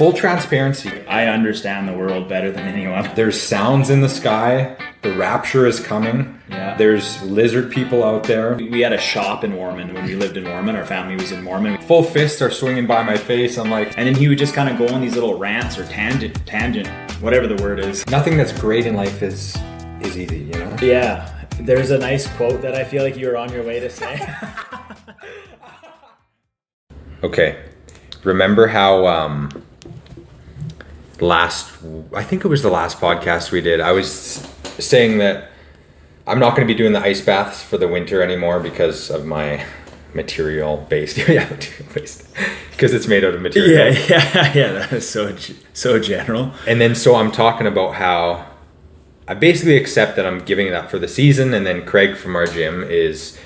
[0.00, 0.90] full transparency.
[1.06, 3.10] I understand the world better than anyone.
[3.14, 4.74] There's sounds in the sky.
[5.02, 6.40] The rapture is coming.
[6.48, 6.74] Yeah.
[6.78, 8.54] There's lizard people out there.
[8.54, 10.74] We had a shop in Mormon when we lived in Mormon.
[10.74, 11.82] Our family was in Mormon.
[11.82, 13.58] Full fists are swinging by my face.
[13.58, 15.84] I'm like, And then he would just kind of go on these little rants or
[15.84, 16.88] tangent, tangent,
[17.20, 18.06] whatever the word is.
[18.06, 19.54] nothing that's great in life is
[20.00, 20.76] is easy, you know.
[20.80, 21.30] Yeah.
[21.60, 24.18] There's a nice quote that I feel like you were on your way to say.
[27.22, 27.62] Okay.
[28.24, 29.50] Remember how um
[31.20, 31.72] last
[32.14, 33.80] I think it was the last podcast we did.
[33.80, 34.46] I was
[34.78, 35.50] saying that
[36.26, 39.24] I'm not going to be doing the ice baths for the winter anymore because of
[39.24, 39.64] my
[40.14, 41.16] material based.
[41.28, 42.26] yeah, material based.
[42.72, 43.92] because it's made out of material.
[43.94, 44.72] yeah, yeah, yeah.
[44.72, 45.36] That is so
[45.72, 46.52] so general.
[46.66, 48.46] And then so I'm talking about how
[49.28, 52.34] I basically accept that I'm giving it up for the season, and then Craig from
[52.36, 53.38] our gym is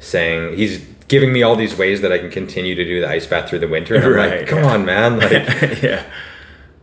[0.00, 3.26] saying he's giving me all these ways that I can continue to do the ice
[3.26, 3.94] bath through the winter.
[3.96, 4.72] And I'm Right, like, come yeah.
[4.72, 5.18] on, man.
[5.18, 5.32] Like,
[5.82, 6.04] yeah.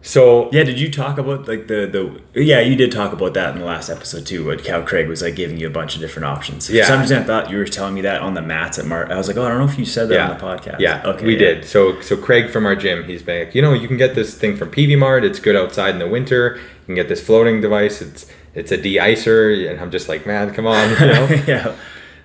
[0.06, 3.54] So Yeah, did you talk about like the the yeah, you did talk about that
[3.54, 6.02] in the last episode too, what Cal Craig was like giving you a bunch of
[6.02, 6.70] different options.
[6.70, 6.84] Yeah.
[6.84, 9.12] For some reason I thought you were telling me that on the mats at Mart.
[9.12, 10.80] I was like, Oh, I don't know if you said that yeah, on the podcast.
[10.80, 11.26] yeah, Okay.
[11.26, 11.40] we yeah.
[11.40, 11.66] did.
[11.66, 14.36] So so Craig from our gym, he's been like, you know, you can get this
[14.36, 15.24] thing from Peavey Mart.
[15.26, 16.58] It's good outside in the winter.
[16.58, 18.02] You can get this floating device.
[18.02, 21.28] It's it's a de-icer, and I'm just like, man, come on, you know.
[21.48, 21.76] yeah.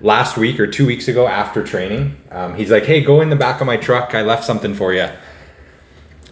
[0.00, 3.36] last week or two weeks ago after training, um, he's like, "Hey, go in the
[3.36, 4.14] back of my truck.
[4.14, 5.08] I left something for you."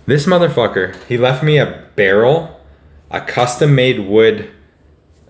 [0.08, 2.58] This motherfucker, he left me a barrel,
[3.10, 4.50] a custom-made wood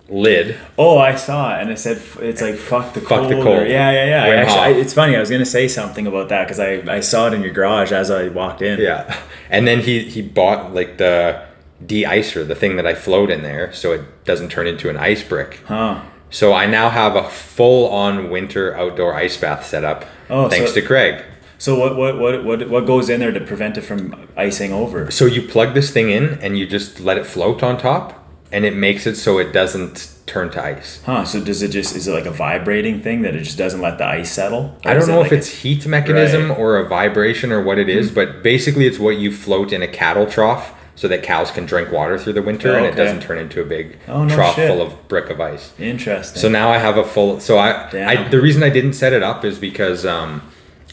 [0.09, 0.57] lid.
[0.79, 3.33] Oh, I saw it, and it said it's like fuck the Fuck cold.
[3.33, 3.67] the or- cold.
[3.69, 4.23] yeah, yeah, yeah.
[4.25, 5.17] I actually, I, it's funny.
[5.17, 7.91] I was gonna say something about that because I, I saw it in your garage
[7.91, 8.79] as I walked in.
[8.81, 9.19] Yeah,
[9.51, 11.43] and then he he bought like the
[11.85, 15.25] de-icer, the thing that I float in there, so it doesn't turn into an ice
[15.25, 15.61] brick.
[15.67, 16.03] Huh.
[16.31, 20.81] So I now have a full-on winter outdoor ice bath set up, Oh, thanks so-
[20.81, 21.25] to Craig.
[21.59, 25.11] So what, what what what what goes in there to prevent it from icing over?
[25.11, 28.65] So you plug this thing in and you just let it float on top, and
[28.65, 31.03] it makes it so it doesn't turn to ice.
[31.05, 31.25] Huh?
[31.25, 33.99] So does it just is it like a vibrating thing that it just doesn't let
[33.99, 34.77] the ice settle?
[34.85, 36.59] Or I don't it know like if it's heat mechanism Right.
[36.59, 39.89] Or a vibration or what it is, but basically it's what you float in a
[39.89, 43.21] cattle trough so that cows can drink water through the winter Oh, and it doesn't
[43.23, 44.69] turn into a big Oh, no trough shit.
[44.69, 45.73] full of brick of ice.
[45.79, 46.41] interesting.
[46.41, 47.41] So now I have a full.
[47.41, 50.43] So I, I the reason I didn't set it up is because, um,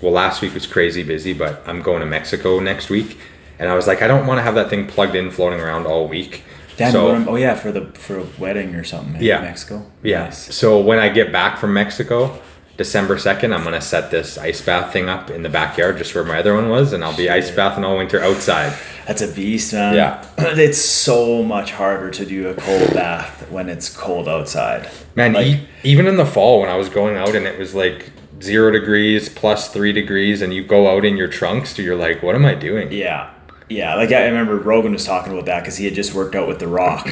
[0.01, 3.17] well, last week was crazy busy, but I'm going to Mexico next week,
[3.59, 5.85] and I was like, I don't want to have that thing plugged in, floating around
[5.87, 6.43] all week.
[6.77, 9.15] Damn, so oh yeah, for the for a wedding or something.
[9.15, 9.39] in Yeah.
[9.41, 9.85] Mexico.
[10.03, 10.25] yeah.
[10.25, 10.53] Nice.
[10.53, 12.37] So when I get back from Mexico,
[12.75, 16.25] December second, I'm gonna set this ice bath thing up in the backyard, just where
[16.25, 18.73] my other one was, and I'll be ice bathing all winter outside.
[19.07, 19.93] That's a beast, man.
[19.95, 20.25] Yeah.
[20.37, 24.89] it's so much harder to do a cold bath when it's cold outside.
[25.15, 27.73] Man, Like- e- even in the fall when I was going out and it was
[27.73, 28.09] like
[28.41, 32.35] zero degrees plus three degrees, and you go out in your trunks, you're like, what
[32.35, 32.91] am I doing?
[32.91, 33.31] Yeah,
[33.69, 33.95] yeah.
[33.95, 36.59] Like I remember Rogan was talking about that because he had just worked out with
[36.59, 37.07] The Rock,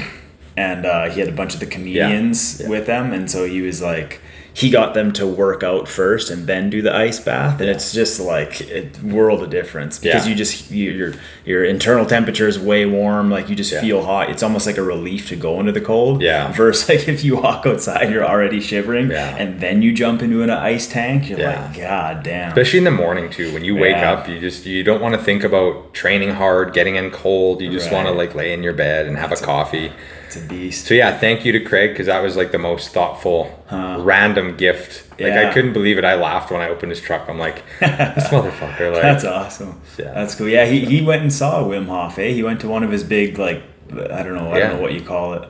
[0.57, 2.69] and uh, he had a bunch of the comedians Yeah.
[2.69, 4.21] with them, and so he was like,
[4.55, 7.91] he got them to work out first and then do the ice bath, and it's
[7.91, 10.29] just like a world of difference because Yeah.
[10.29, 13.81] you just you, your your internal temperature is way warm, like you just Yeah.
[13.81, 14.29] feel hot.
[14.29, 16.21] It's almost like a relief to go into the cold.
[16.21, 16.51] Yeah.
[16.51, 19.35] Versus like if you walk outside, you're already shivering, Yeah.
[19.37, 21.63] and then you jump into an ice tank, you're Yeah.
[21.69, 22.49] like, God damn.
[22.49, 24.11] especially in the morning too when you wake Yeah.
[24.13, 27.71] up you just you don't want to think about training hard getting in cold you
[27.71, 29.91] just want to like lay in your bed and have a coffee
[30.35, 30.87] It's a beast.
[30.87, 35.09] so yeah thank you to craig because that was like the most thoughtful random gift
[35.11, 35.49] like Yeah.
[35.49, 38.91] i couldn't believe it i laughed when i opened his truck i'm like this motherfucker
[38.93, 39.81] like That's awesome.
[39.97, 40.11] Yeah.
[40.13, 40.47] That's cool.
[40.49, 42.17] Yeah, he, he went and saw Wim Hof.
[42.17, 42.29] Eh?
[42.29, 43.61] He went to one of his big like
[43.91, 44.67] I don't know I Yeah.
[44.69, 45.49] don't know what you call it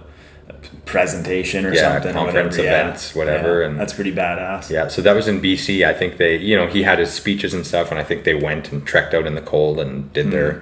[0.85, 2.13] presentation or Yeah, something.
[2.13, 2.63] conference, whatever.
[2.63, 2.81] Yeah.
[2.81, 3.67] events, whatever, Yeah.
[3.67, 4.69] and- that's pretty badass.
[4.69, 7.53] yeah so that was in bc i think they you know he had his speeches
[7.53, 10.31] and stuff and i think they went and trekked out in the cold and did
[10.31, 10.61] their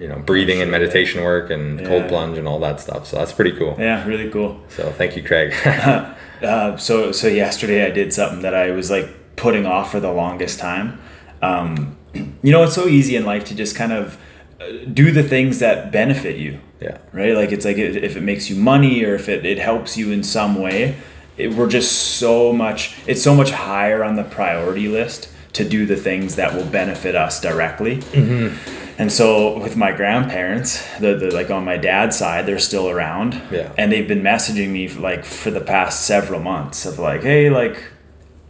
[0.00, 0.72] you know breathing and Hmm.
[0.78, 4.30] Meditation work and cold plunge and all that stuff so that's pretty cool Yeah, really
[4.30, 4.60] cool.
[4.68, 5.52] so thank you craig
[6.42, 10.10] Uh, so so yesterday I did something that I was like putting off for the
[10.10, 10.98] longest time.
[11.42, 11.98] Um,
[12.42, 14.16] you know, it's so easy in life to just kind of
[14.58, 16.60] uh, do the things that benefit you.
[16.80, 17.34] yeah right?
[17.34, 20.22] Like it's like if it makes you money or if it, it helps you in
[20.22, 20.96] some way,
[21.36, 25.84] it, we're just so much, it's so much higher on the priority list to do
[25.84, 28.00] the things that will benefit us directly.
[29.00, 33.40] And so with my grandparents, the, the like on my dad's side, they're still around.
[33.50, 33.72] Yeah.
[33.78, 37.48] And they've been messaging me for like for the past several months of like, hey,
[37.48, 37.82] like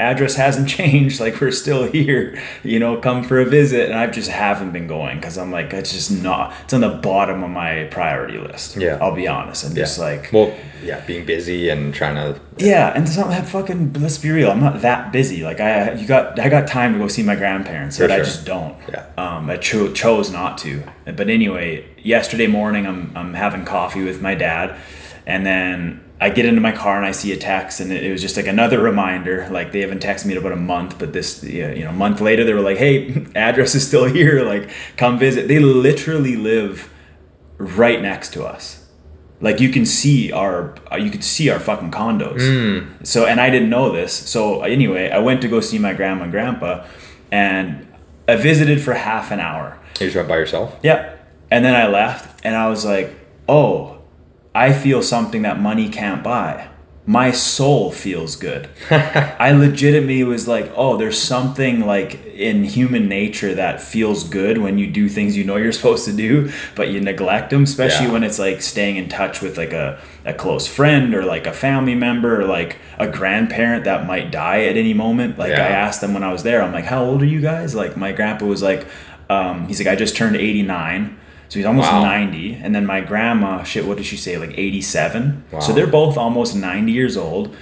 [0.00, 1.20] address hasn't changed.
[1.20, 2.41] Like we're still here.
[2.64, 3.91] You know, come for a visit.
[3.91, 6.55] And I just haven't been going because I'm like, it's just not.
[6.64, 8.76] It's on the bottom of my priority list.
[8.76, 8.99] Yeah.
[9.00, 9.64] I'll be honest.
[9.67, 10.52] I'm just like, well,
[10.82, 12.41] yeah, being busy and trying to.
[12.56, 13.93] yeah, and it's not that fucking.
[13.94, 14.50] Let's be real.
[14.50, 15.43] I'm not that busy.
[15.44, 18.19] Like I, you got, I got time to go see my grandparents, For but I
[18.19, 18.76] just don't.
[18.88, 19.05] Yeah.
[19.19, 20.82] Um, I cho- chose not to.
[21.05, 24.75] But anyway, yesterday morning, I'm I'm having coffee with my dad,
[25.26, 28.21] and then I get into my car and I see a text, and it, was
[28.21, 29.49] just like another reminder.
[29.51, 32.21] Like they haven't texted me in about a month, but this, you know, a month
[32.21, 34.43] later, they were like, "Hey, address is still here.
[34.45, 36.93] Like, come visit." They literally live
[37.59, 38.89] right next to us.
[39.43, 43.07] Like you can see our, uh, you could see our fucking condos.
[43.07, 44.13] So, and I didn't know this.
[44.13, 46.87] So anyway, I went to go see my grandma and grandpa,
[47.33, 47.87] and
[48.29, 49.79] I visited for half an hour.
[49.99, 50.79] You just went by yourself.
[50.83, 51.17] Yeah.
[51.51, 53.15] And then I left and I was like,
[53.49, 54.00] oh,
[54.55, 56.69] I feel something that money can't buy.
[57.06, 58.69] My soul feels good.
[58.91, 64.79] I legitimately was like, oh, there's something like in human nature that feels good when
[64.79, 68.12] you do things you know you're supposed to do, but you neglect them, especially Yeah.
[68.12, 71.52] when it's like staying in touch with like a, a close friend or like a
[71.52, 75.38] family member or like a grandparent that might die at any moment.
[75.38, 75.64] Like Yeah.
[75.64, 77.75] I asked them when I was there, I'm like, how old are you guys?
[77.75, 78.87] Like my grandpa was like,
[79.29, 81.17] um, he's like, I just turned 89.
[81.50, 82.02] So he's almost Wow.
[82.05, 82.58] 90.
[82.62, 84.38] And then my grandma, shit, what did she say?
[84.38, 85.44] Like 87.
[85.52, 85.61] Wow.
[85.61, 87.55] So they're both almost 90 years old.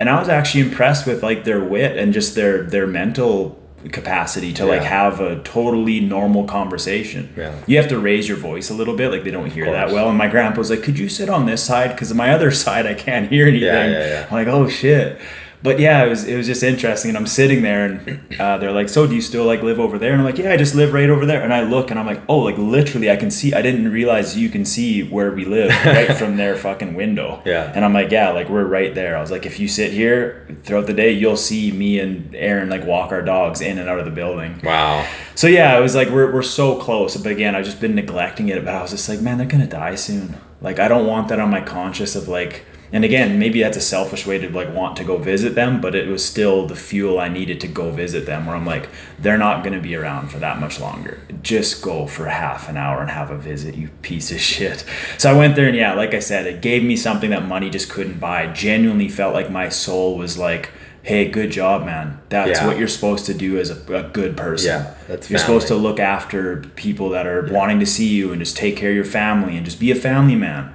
[0.00, 3.60] And I was actually impressed with like their wit and just their their mental
[3.92, 7.28] capacity to like have a totally normal conversation.
[7.36, 7.54] Yeah.
[7.66, 10.08] You have to raise your voice a little bit, like they don't hear that well.
[10.08, 11.90] And my grandpa was like, "Could you sit on this side?
[11.90, 14.26] Because my other side, I can't hear anything." Yeah, yeah, yeah.
[14.28, 15.18] I'm like, "Oh shit."
[15.64, 18.70] But yeah, it was it was just interesting, and I'm sitting there, and uh, they're
[18.70, 20.74] like, "So do you still like live over there?" And I'm like, "Yeah, I just
[20.74, 23.30] live right over there." And I look, and I'm like, "Oh, like literally, I can
[23.30, 23.54] see.
[23.54, 27.72] I didn't realize you can see where we live right from their fucking window." Yeah.
[27.74, 30.46] And I'm like, "Yeah, like we're right there." I was like, "If you sit here
[30.64, 33.98] throughout the day, you'll see me and Aaron like walk our dogs in and out
[33.98, 35.08] of the building." Wow.
[35.34, 37.16] So yeah, it was like we're, we're so close.
[37.16, 38.62] But again, I've just been neglecting it.
[38.66, 40.36] But I was just like, man, they're gonna die soon.
[40.60, 42.66] Like I don't want that on my conscience of like.
[42.92, 45.94] And again, maybe that's a selfish way to like want to go visit them, but
[45.96, 48.46] it was still the fuel I needed to go visit them.
[48.46, 48.88] Where I'm like,
[49.18, 51.20] they're not gonna be around for that much longer.
[51.42, 54.84] Just go for half an hour and have a visit, you piece of shit.
[55.18, 57.68] So I went there, and yeah, like I said, it gave me something that money
[57.68, 58.46] just couldn't buy.
[58.46, 60.70] Genuinely felt like my soul was like.
[61.06, 62.18] Hey, good job, man.
[62.30, 62.66] That's Yeah.
[62.66, 64.68] what you're supposed to do as a, a good person.
[64.68, 68.40] Yeah, that's You're supposed to look after people that are wanting to see you and
[68.40, 70.72] just take care of your family and just be a family man.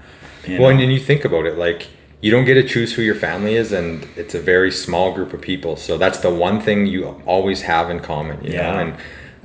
[0.47, 0.85] you Well, and know?
[0.85, 1.87] you think about it, like
[2.21, 5.33] you don't get to choose who your family is, and it's a very small group
[5.33, 5.75] of people.
[5.77, 8.71] So that's the one thing you always have in common, you Yeah.
[8.71, 8.79] know.
[8.79, 8.95] And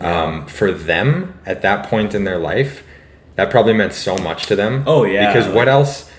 [0.04, 2.82] um, for them at that point in their life,
[3.36, 4.82] that probably meant so much to them.
[4.86, 6.10] Oh, yeah, Because like- what else?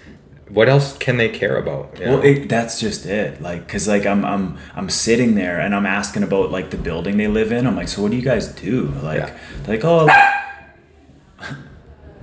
[0.48, 1.98] What else can they care about?
[2.00, 2.24] you well, know?
[2.24, 3.42] it, that's just it.
[3.42, 7.18] Like, cause like I'm I'm I'm sitting there and I'm asking about like the building
[7.18, 7.66] they live in.
[7.66, 8.90] I'm like, so what do you guys do?
[9.02, 9.38] Like, Yeah.
[9.64, 10.08] they're like oh,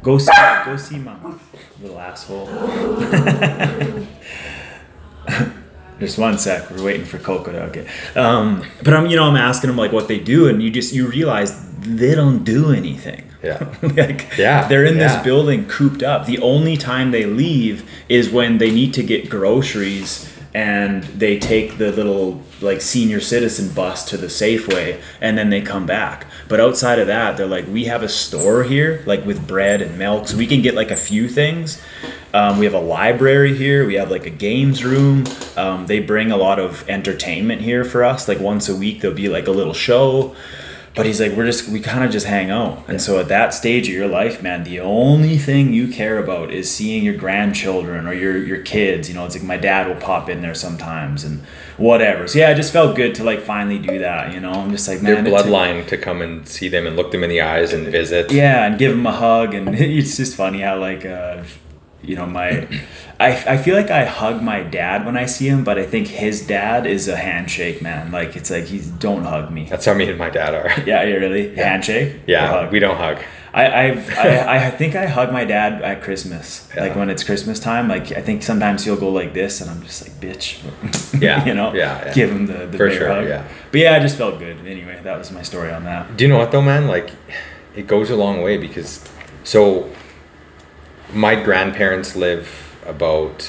[0.02, 0.32] go see
[0.64, 1.40] go see mom,
[1.82, 2.46] little asshole.
[6.00, 6.70] Just one sec.
[6.70, 7.87] We're waiting for Coco to okay.
[8.17, 10.93] Um, but I'm, you know, I'm asking them like what they do, and you just
[10.93, 13.25] you realize they don't do anything.
[13.43, 13.73] yeah.
[13.82, 15.14] like, Yeah, they're in yeah.
[15.14, 16.26] this building cooped up.
[16.26, 21.79] The only time they leave is when they need to get groceries and they take
[21.79, 26.26] the little like senior citizen bus to the Safeway and then they come back.
[26.49, 29.99] But outside of that, they're like, we have a store here, like with bread and
[29.99, 31.81] milk, so we can get like a few things.
[32.35, 33.87] Um, we have a library here.
[33.87, 35.25] We have like a games room.
[35.56, 38.26] Um, they bring a lot of entertainment here for us.
[38.26, 40.35] Like once a week, there'll be like a little show.
[40.94, 42.87] But he's like, we're just, we kind of just hang out.
[42.87, 46.50] And so at that stage of your life, man, the only thing you care about
[46.53, 49.08] is seeing your grandchildren or your, your kids.
[49.08, 51.41] You know, it's like my dad will pop in there sometimes and
[51.79, 52.29] whatever.
[52.29, 54.34] So yeah, it just felt good to like finally do that.
[54.34, 56.94] You know, I'm just like, Their man, took- bloodline to come and see them and
[56.94, 58.31] look them in the eyes and visit.
[58.31, 61.43] yeah, and give them a hug, and it's just funny how like uh,
[62.03, 62.67] you know my,
[63.21, 66.09] I I feel like I hug my dad when I see him, but I think
[66.09, 68.11] his dad is a handshake man.
[68.13, 69.67] Like it's like he's don't hug me.
[69.71, 70.71] That's how me and my dad are.
[70.87, 72.17] Yeah, you really handshake.
[72.27, 73.19] Yeah, we don't hug.
[73.55, 76.67] I I've, I I think I hug my dad at Christmas.
[76.75, 76.85] Yeah.
[76.85, 79.82] Like when it's Christmas time, like I think sometimes he'll go like this, and I'm
[79.82, 80.59] just like, bitch.
[81.23, 81.73] Yeah, you know.
[81.75, 82.15] yeah, yeah.
[82.15, 83.29] Give him the the For sure, hug.
[83.29, 83.47] yeah.
[83.71, 84.56] But yeah, I just felt good.
[84.67, 86.17] Anyway, that was my story on that.
[86.17, 86.89] Do you know what though, man?
[86.89, 87.11] Like,
[87.77, 89.05] it goes a long way because,
[89.44, 89.89] so,
[91.15, 93.43] my grandparents live about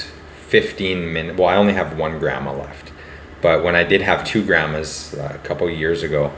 [0.48, 1.38] fifteen minutes.
[1.38, 2.92] Well, I only have one grandma left,
[3.40, 6.32] but when I did have two grandmas uh, a couple years ago,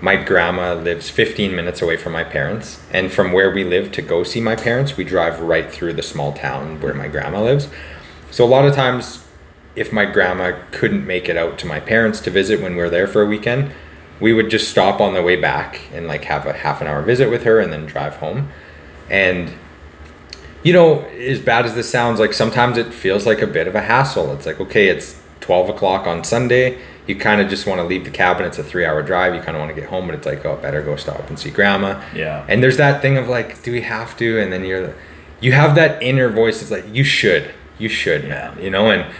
[0.00, 4.02] my grandma lives fifteen minutes away from my parents, and from where we live to
[4.02, 7.68] go see my parents, we drive right through the small town where my grandma lives.
[8.30, 9.24] So a lot of times
[9.76, 12.90] if my grandma couldn't make it out to my parents to visit when we were
[12.90, 13.72] there for a weekend,
[14.20, 17.02] we would just stop on the way back and like have a half an hour
[17.02, 18.48] visit with her and then drive home.
[19.10, 19.52] And
[20.64, 23.74] you know, as bad as this sounds, like sometimes it feels like a bit of
[23.74, 24.32] a hassle.
[24.32, 26.78] It's like, okay, it's 12 o'clock on Sunday.
[27.06, 28.46] You kind of just want to leave the cabin.
[28.46, 29.34] It's a three hour drive.
[29.34, 31.38] You kind of want to get home, but it's like, oh, better go stop and
[31.38, 32.02] see grandma.
[32.14, 32.46] Yeah.
[32.48, 34.40] And there's that thing of like, do we have to?
[34.40, 34.94] And then you're,
[35.38, 38.90] you have that inner voice that's like, you should, you should, man, you know?
[38.90, 39.14] And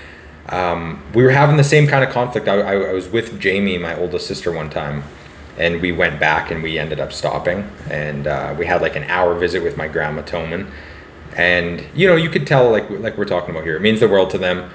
[0.49, 2.49] um, we were having the same kind of conflict.
[2.49, 5.03] I, I, I was with Jamie, my oldest sister, one time,
[5.59, 7.71] and we went back and we ended up stopping.
[7.91, 10.71] And uh, we had like an hour visit with my grandma Toman
[11.37, 14.09] and you know you could tell like like we're talking about here it means the
[14.09, 14.71] world to them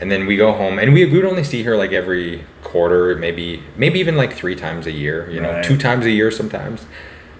[0.00, 3.14] and then we go home and we, we would only see her like every quarter
[3.16, 5.64] maybe maybe even like three times a year you know Right.
[5.64, 6.84] two times a year sometimes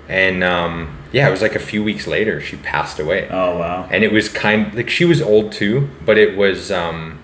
[0.09, 3.88] and um, yeah it was like a few weeks later she passed away Oh wow.
[3.90, 7.19] and it was kind like she was old too but it was um,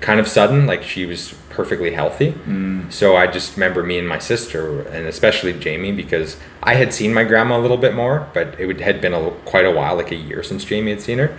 [0.00, 2.34] kind of sudden like she was perfectly healthy.
[2.90, 7.12] So i just remember me and my sister and especially jamie because i had seen
[7.12, 9.70] my grandma a little bit more but it would, had been a, little- quite a
[9.78, 11.30] while like a year since jamie had seen her.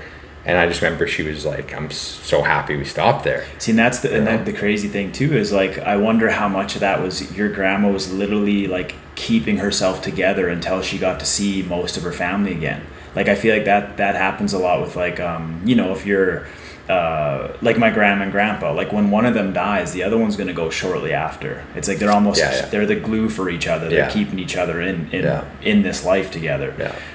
[0.46, 3.42] And i just remember she was like i'm so happy we stopped there.
[3.60, 6.48] See, and that's the and that, the crazy thing too is like I wonder how
[6.60, 11.20] much of that was your grandma was literally like keeping herself together until she got
[11.20, 12.82] to see most of her family again.
[13.16, 16.06] Like I feel like that that happens a lot with like um you know if
[16.06, 16.48] you're
[16.90, 20.38] uh, like my grandma and grandpa like when one of them dies the other one's
[20.38, 22.66] gonna go shortly after it's like they're almost Yeah, yeah.
[22.68, 24.10] they're the glue for each other they're Yeah.
[24.10, 25.24] keeping each other in in,
[25.62, 26.74] in this life together.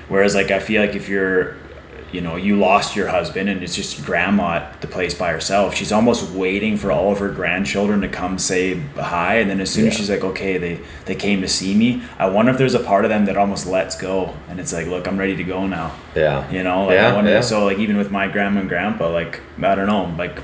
[0.09, 1.57] Whereas like I feel like if you're
[2.13, 5.75] you know, you lost your husband and it's just grandma at the place by herself.
[5.75, 9.71] She's almost waiting for all of her grandchildren to come say hi and then as
[9.71, 12.75] soon as she's like, Okay, they they came to see me, I wonder if there's
[12.75, 15.45] a part of them that almost lets go and it's like, Look, I'm ready to
[15.45, 15.93] go now.
[16.15, 17.41] yeah You know, like I Yeah, wonder yeah.
[17.41, 20.39] so like even with my grandma and grandpa, like I don't know, like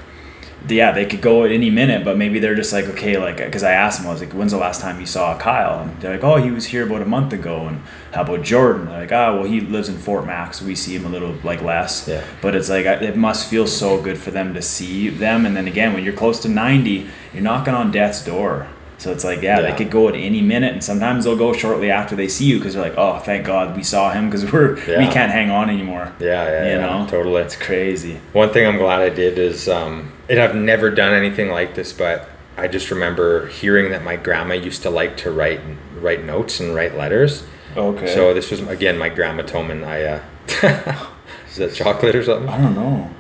[0.71, 3.63] yeah, they could go at any minute, but maybe they're just like, okay, like, because
[3.63, 5.81] I asked them, I was like, when's the last time you saw Kyle?
[5.81, 7.67] And they're like, oh, he was here about a month ago.
[7.67, 7.83] And
[8.13, 8.87] how about Jordan?
[8.87, 10.61] They're like, ah, well, he lives in Fort Mac.
[10.61, 12.09] We see him a little like less.
[12.09, 12.25] Yeah.
[12.41, 15.45] But it's like, it must feel so good for them to see them.
[15.47, 18.69] And then again, when you're close to 90, you're knocking on death's door.
[18.99, 19.71] So it's like, yeah, Yeah.
[19.71, 22.59] they could go at any minute, and sometimes they'll go shortly after they see you
[22.59, 25.71] because they're like, "Oh, thank God we saw him because we're we can't hang on
[25.71, 27.07] anymore." yeah yeah, You yeah know?
[27.09, 28.19] totally It's crazy.
[28.33, 31.93] One thing I'm glad I did is, um, and I've never done anything like this,
[31.93, 35.61] but I just remember hearing that my grandma used to like to write
[36.01, 37.45] write notes and write letters.
[37.77, 38.13] Okay.
[38.13, 39.85] So this was again my grandma Toman.
[39.87, 41.07] I uh,
[41.49, 42.49] is that chocolate or something?
[42.49, 43.11] I don't know.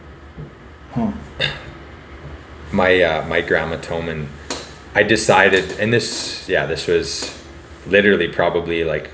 [0.92, 1.12] Huh.
[2.72, 4.26] My uh, my grandma Toman,
[4.94, 7.34] I decided, and this yeah, this was
[7.86, 9.10] literally probably like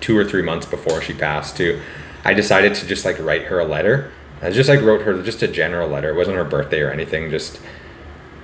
[0.00, 1.80] two or three months before she passed too.
[2.24, 4.10] I decided to just like write her a letter.
[4.42, 6.10] I just like wrote her just a general letter.
[6.10, 7.30] It wasn't her birthday or anything.
[7.30, 7.60] Just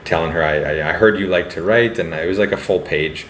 [0.05, 2.57] telling her I, I, I heard you like to write, and it was like a
[2.57, 3.27] full page.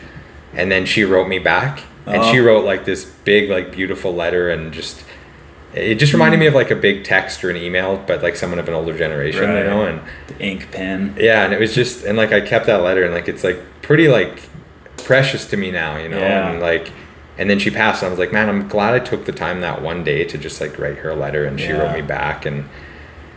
[0.54, 2.44] And then she wrote me back, and she Oh.
[2.44, 5.04] wrote like this big like beautiful letter, and just
[5.74, 8.58] it just reminded me of like a big text or an email, but like someone
[8.58, 9.58] of an older generation, Right.
[9.58, 11.14] you know, and The ink pen.
[11.18, 13.60] yeah and it was just and like i kept that letter and like it's like
[13.82, 14.42] pretty like
[14.96, 16.50] precious to me now you know Yeah.
[16.50, 16.90] and like
[17.38, 19.60] and then she passed and i was like man i'm glad i took the time
[19.60, 21.78] that one day to just like write her a letter and she Yeah.
[21.82, 22.64] wrote me back and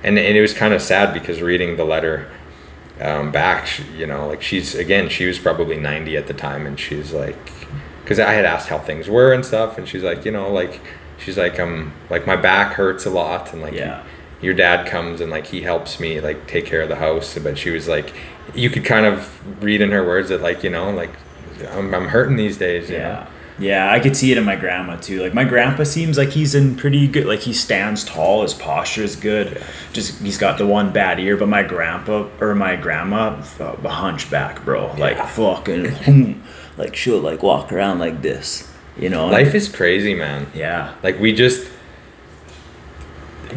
[0.04, 2.28] and, and it was kind of sad because reading the letter
[3.02, 6.66] um, back she, you know like she's again she was probably 90 at the time
[6.66, 7.38] and she's like
[8.04, 10.80] because i had asked how things were and stuff and she's like you know like
[11.24, 14.04] she's like um like my back hurts a lot and like Yeah.
[14.42, 17.58] your dad comes and like he helps me like take care of the house but
[17.58, 18.14] she was like
[18.54, 21.12] you could kind of read in her words that like you know like
[21.72, 23.00] i'm, I'm hurting these days Yeah.
[23.00, 23.28] know
[23.60, 25.22] Yeah, I could see it in my grandma too.
[25.22, 27.28] Like my grandpa seems like he's in pretty good.
[27.28, 29.62] Like he stands tall, his posture is good.
[29.94, 34.66] Just he's got the one bad ear, but my grandpa or my grandma, a hunchback,
[34.66, 34.92] bro.
[34.98, 36.42] Like fucking,
[36.78, 39.28] like she'll like walk around like this, you know.
[39.28, 40.94] life is crazy man Yeah.
[41.04, 41.68] like we just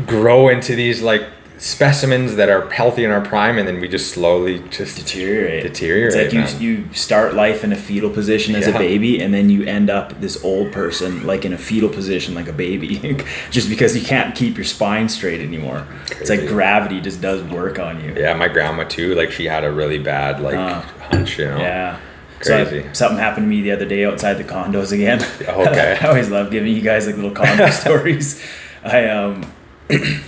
[0.06, 1.22] grow into these like
[1.58, 5.62] specimens that are healthy in our prime and then we just slowly just deteriorate.
[5.62, 6.60] Deteriorate, It's like man.
[6.62, 9.88] you you start life in a fetal position as a baby, and then you end
[9.88, 13.16] up this old person like in a fetal position like a baby,
[13.50, 15.86] just because you can't keep your spine straight anymore.
[16.20, 18.12] It's like gravity just does work on you.
[18.14, 21.56] yeah my grandma too like she had a really bad like Uh, hunch you know
[21.58, 21.98] Yeah.
[22.40, 22.82] Crazy.
[22.82, 25.20] So, something happened to me the other day outside the condos again.
[25.48, 25.98] Okay.
[26.02, 28.42] I always love giving you guys like little condo stories.
[28.84, 29.50] I um.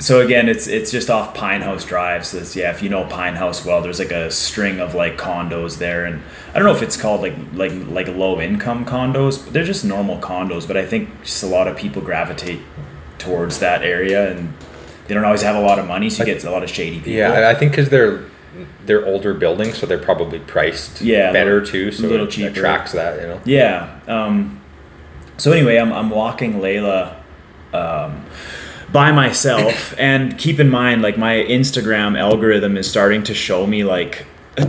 [0.00, 2.26] So again, it's it's just off Pine House Drive.
[2.26, 5.16] So it's, yeah, if you know Pine House well, there's like a string of like
[5.16, 6.20] condos there, and
[6.52, 9.84] I don't know if it's called like like like low income condos, but they're just
[9.84, 10.66] normal condos.
[10.66, 12.60] But I think just a lot of people gravitate
[13.18, 14.52] towards that area, and
[15.06, 16.98] they don't always have a lot of money, so you get a lot of shady
[16.98, 17.12] people.
[17.12, 18.24] yeah I- i think because they're
[18.86, 21.90] they're older buildings, so they're probably priced Yeah, better too.
[21.92, 22.50] So little it cheaper.
[22.50, 23.40] attracts that, you know.
[23.44, 24.00] Yeah.
[24.06, 24.60] Um,
[25.36, 27.16] so anyway, I'm, I'm walking Layla
[27.72, 28.24] um,
[28.92, 33.84] by myself, and keep in mind, like my Instagram algorithm is starting to show me
[33.84, 34.26] like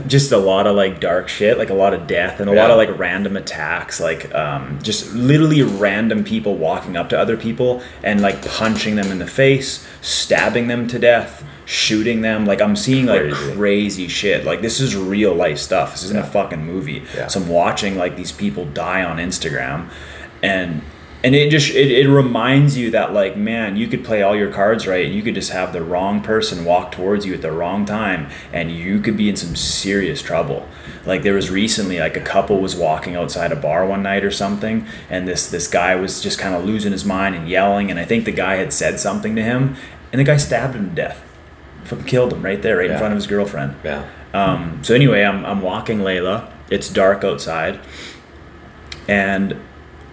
[0.08, 2.72] just a lot of like dark shit, like a lot of death and a lot
[2.72, 7.84] of like random attacks, like um, just literally random people walking up to other people
[8.04, 11.44] and like punching them in the face, stabbing them to death.
[11.68, 13.54] Shooting them, like I'm seeing like Crazy.
[13.56, 14.46] crazy shit.
[14.46, 15.94] Like this is real life stuff.
[15.94, 17.04] This isn't a fucking movie.
[17.16, 17.26] Yeah.
[17.26, 19.90] So I'm watching like these people die on Instagram,
[20.44, 20.84] and
[21.26, 24.52] and it just it, it reminds you that like man, you could play all your
[24.52, 27.52] cards right, and you could just have the wrong person walk towards you at the
[27.52, 30.70] wrong time, and you could be in some serious trouble.
[31.04, 34.30] Like there was recently like a couple was walking outside a bar one night or
[34.30, 38.00] something, and this this guy was just kind of losing his mind and yelling, and
[38.00, 39.78] I think the guy had said something to him,
[40.12, 41.24] and the guy stabbed him to death.
[41.86, 43.76] Fucking killed him right there, right in front of his girlfriend.
[43.84, 44.08] Yeah.
[44.32, 46.52] Um, so anyway, I'm, I'm walking Layla.
[46.70, 47.80] It's dark outside,
[49.08, 49.60] and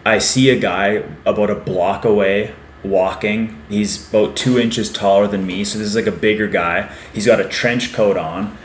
[0.05, 3.63] I see a guy about a block away walking.
[3.69, 6.93] He's about two inches taller than me, so this is like a bigger guy.
[7.13, 8.57] He's got a trench coat on,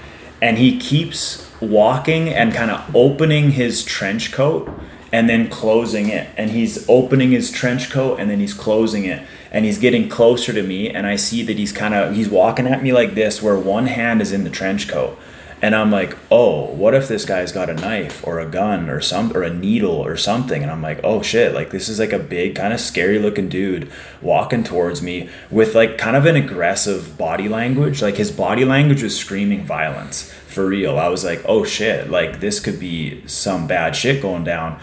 [0.41, 4.70] and he keeps walking and kind of opening his trench coat
[5.12, 6.29] and then closing it.
[6.38, 9.25] And he's opening his trench coat and then he's closing it.
[9.51, 12.67] And he's getting closer to me, and I see that he's kind of he's walking
[12.67, 15.17] at me like this, where one hand is in the trench coat.
[15.59, 19.01] And I'm like, oh, what if this guy's got a knife or a gun or
[19.01, 20.61] some or a needle or something?
[20.61, 23.49] And I'm like, oh shit, like this is like a big kind of scary looking
[23.49, 28.03] dude walking towards me with like kind of an aggressive body language.
[28.03, 30.99] Like his body language was screaming violence for real.
[30.99, 34.79] I was like, oh shit, like this could be some bad shit going down.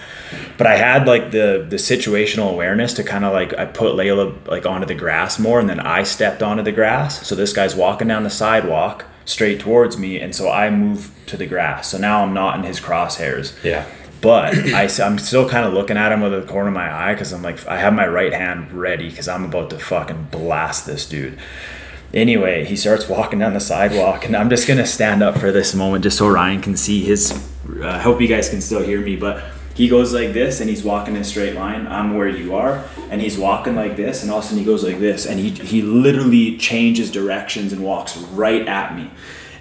[0.59, 4.47] But I had like the the situational awareness to kind of like I put Layla
[4.49, 7.25] like onto the grass more and then I stepped onto the grass.
[7.25, 11.37] So this guy's walking down the sidewalk straight towards me and so I move to
[11.37, 11.89] the grass.
[11.89, 13.63] So now I'm not in his crosshairs.
[13.65, 13.87] Yeah.
[14.21, 17.13] But I, I'm still kind of looking at him with the corner of my eye
[17.13, 20.87] because I'm like, I have my right hand ready because I'm about to fucking blast
[20.87, 21.39] this dude.
[22.15, 25.75] Anyway, he starts walking down the sidewalk, and I'm just gonna stand up for this
[25.75, 27.33] moment just so Ryan can see his.
[27.69, 30.71] uh, I hope you guys can still hear me, but he goes like this, and
[30.71, 31.87] he's walking in a straight line.
[31.87, 34.65] I'm where you are, and he's walking like this, and all of a sudden he
[34.65, 39.11] goes like this, and he he literally changes directions and walks right at me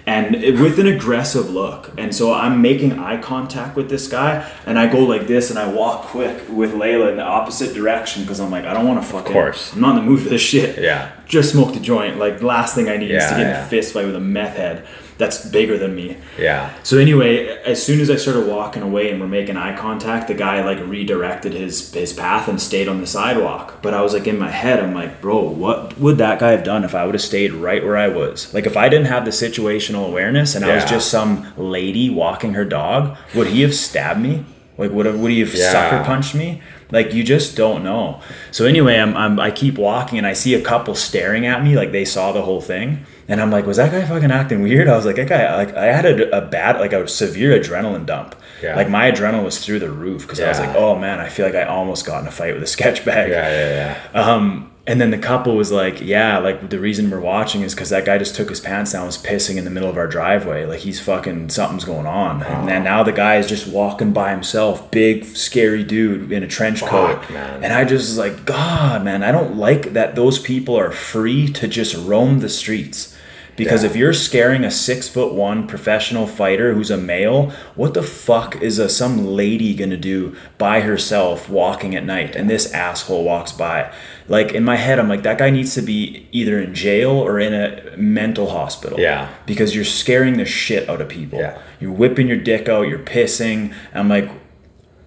[0.06, 1.90] and with an aggressive look.
[1.96, 5.58] And so I'm making eye contact with this guy, and I go like this, and
[5.58, 9.02] I walk quick with Layla in the opposite direction because I'm like, I don't want
[9.02, 9.32] to fucking.
[9.32, 9.72] course.
[9.72, 10.78] I'm not in the mood for this shit.
[10.78, 11.10] Yeah.
[11.26, 12.18] Just smoked a joint.
[12.18, 14.56] Like last thing I need is to get in a fist fight with a meth
[14.56, 16.16] head that's bigger than me.
[16.38, 16.72] Yeah.
[16.82, 20.34] So anyway, as soon as I started walking away and we're making eye contact, the
[20.34, 23.80] guy like redirected his his path and stayed on the sidewalk.
[23.82, 26.64] But I was like in my head, I'm like, bro, what would that guy have
[26.64, 28.52] done if I would have stayed right where I was?
[28.52, 32.54] Like if I didn't have the situational awareness and I was just some lady walking
[32.54, 34.44] her dog, would he have stabbed me?
[34.76, 35.70] Like would have, would he have Yeah.
[35.70, 36.60] sucker punched me?
[36.90, 38.20] Like you just don't know.
[38.50, 41.76] So anyway, I'm, I'm I keep walking and I see a couple staring at me
[41.76, 44.88] like they saw the whole thing, and I'm like, was that guy fucking acting weird?
[44.88, 48.06] I was like, that guy like I had a, a bad like a severe adrenaline
[48.06, 48.34] dump.
[48.62, 48.76] Yeah.
[48.76, 51.46] Like my adrenaline was through the roof because I was like, oh man, I feel
[51.46, 53.30] like I almost got in a fight with a sketch bag.
[53.30, 53.48] Yeah.
[53.50, 53.98] Yeah.
[54.14, 54.20] Yeah.
[54.20, 57.88] Um, and then the couple was like, yeah, like the reason we're watching is because
[57.88, 60.66] that guy just took his pants down, was pissing in the middle of our driveway.
[60.66, 62.42] Like he's fucking something's going on.
[62.42, 62.46] Oh.
[62.46, 66.46] And then now the guy is just walking by himself, big scary dude in a
[66.46, 67.30] trench coat.
[67.30, 67.64] Man.
[67.64, 71.48] And I just was like, God, man, I don't like that those people are free
[71.52, 73.13] to just roam the streets.
[73.56, 73.90] Because Yeah.
[73.90, 78.60] if you're scaring a six foot one professional fighter who's a male, what the fuck
[78.60, 82.34] is a, some lady gonna do by herself walking at night?
[82.34, 83.90] And this asshole walks by.
[84.26, 87.38] Like in my head, I'm like, that guy needs to be either in jail or
[87.38, 88.98] in a mental hospital.
[88.98, 89.28] Yeah.
[89.46, 91.38] Because you're scaring the shit out of people.
[91.38, 91.58] Yeah.
[91.80, 93.72] You're whipping your dick out, you're pissing.
[93.94, 94.28] I'm like,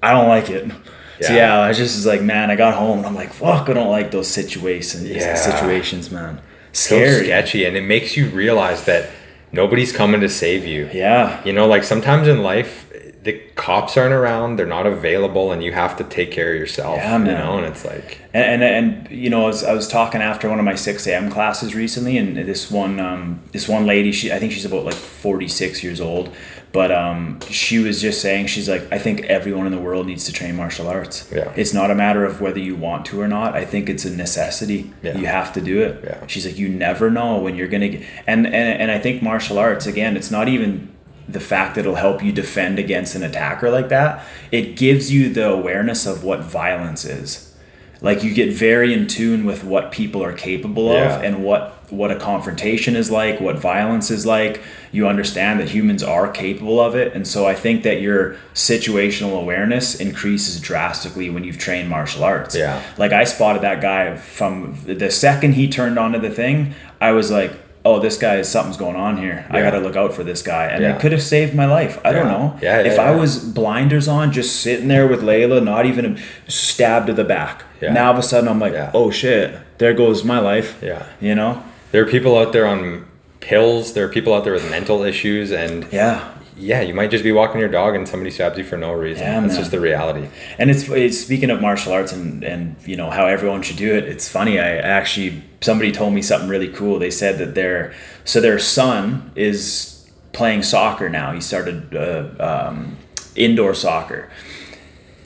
[0.04, 0.72] I don't like it.
[1.20, 1.28] Yeah.
[1.30, 1.60] So Yeah.
[1.62, 4.12] I just was like, man, I got home and I'm like, fuck, I don't like
[4.12, 5.10] those situations.
[5.10, 5.34] Yeah.
[5.34, 6.40] Situations, man.
[6.78, 9.10] So sketchy, and it makes you realize that
[9.52, 10.90] nobody's coming to save you.
[10.94, 11.44] Yeah.
[11.44, 12.88] You know, like sometimes in life,
[13.24, 16.98] the cops aren't around, they're not available, and you have to take care of yourself.
[16.98, 19.88] Yeah, You know, and it's like, And, and and you know, I was, I was
[19.88, 21.30] talking after one of my six a.m.
[21.30, 24.94] classes recently, and this one um, this one lady, she I think she's about like
[24.94, 26.34] forty six years old,
[26.74, 30.26] but um, she was just saying she's like, I think everyone in the world needs
[30.26, 31.30] to train martial arts.
[31.34, 31.52] Yeah.
[31.56, 33.56] It's not a matter of whether you want to or not.
[33.56, 34.94] I think it's a necessity.
[35.02, 35.18] Yeah.
[35.18, 36.04] You have to do it.
[36.04, 36.28] Yeah.
[36.28, 39.58] She's like, you never know when you're gonna get, and and and I think martial
[39.58, 40.90] arts again, it's not even
[41.28, 44.24] the fact that it'll help you defend against an attacker like that.
[44.52, 47.54] It gives you the awareness of what violence is.
[48.02, 52.12] like you get very in tune with what people are capable of and what what
[52.12, 54.62] a confrontation is like what violence is like.
[54.92, 57.14] You understand that humans are capable of it.
[57.14, 62.56] And so i think that your situational awareness increases drastically when you've trained martial arts.
[62.56, 62.82] Yeah.
[62.98, 67.32] like i spotted that guy from the second he turned onto the thing i was
[67.32, 67.52] like
[67.86, 69.46] oh this guy is something's going on here.
[69.50, 69.56] Yeah.
[69.58, 70.66] i gotta look out for this guy.
[70.66, 70.96] And Yeah.
[70.96, 72.00] it could have saved my life.
[72.04, 72.58] I don't know.
[72.62, 76.20] Yeah, yeah, if i was blinders on just sitting there with layla not even
[76.50, 77.64] stabbed to the back.
[77.82, 77.94] Yeah.
[77.94, 78.92] now all of a sudden i'm like Yeah.
[78.94, 79.58] oh shit.
[79.78, 80.78] There goes my life.
[80.82, 81.06] Yeah.
[81.22, 83.08] you know There are people out there on
[83.40, 83.94] pills.
[83.94, 87.32] There are people out there with mental issues, and yeah yeah, you might just be
[87.32, 89.24] walking your dog and somebody stabs you for no reason.
[89.24, 89.60] Yeah, That's man.
[89.62, 90.28] just the reality.
[90.58, 93.94] and it's, it's speaking of martial arts and and you know how everyone should do
[93.94, 97.94] it it's funny i actually somebody told me something really cool they said that their
[98.26, 102.98] so their son is playing soccer now he started uh, um,
[103.36, 104.30] indoor soccer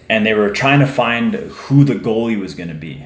[0.09, 3.05] and they were trying to find who the goalie was going to be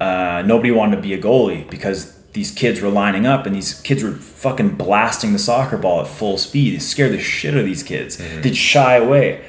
[0.00, 3.80] uh, nobody wanted to be a goalie because these kids were lining up and these
[3.82, 6.74] kids were fucking blasting the soccer ball at full speed.
[6.74, 8.16] It scared the shit out of these kids.
[8.16, 8.40] Mm-hmm.
[8.42, 9.44] They'd shy away.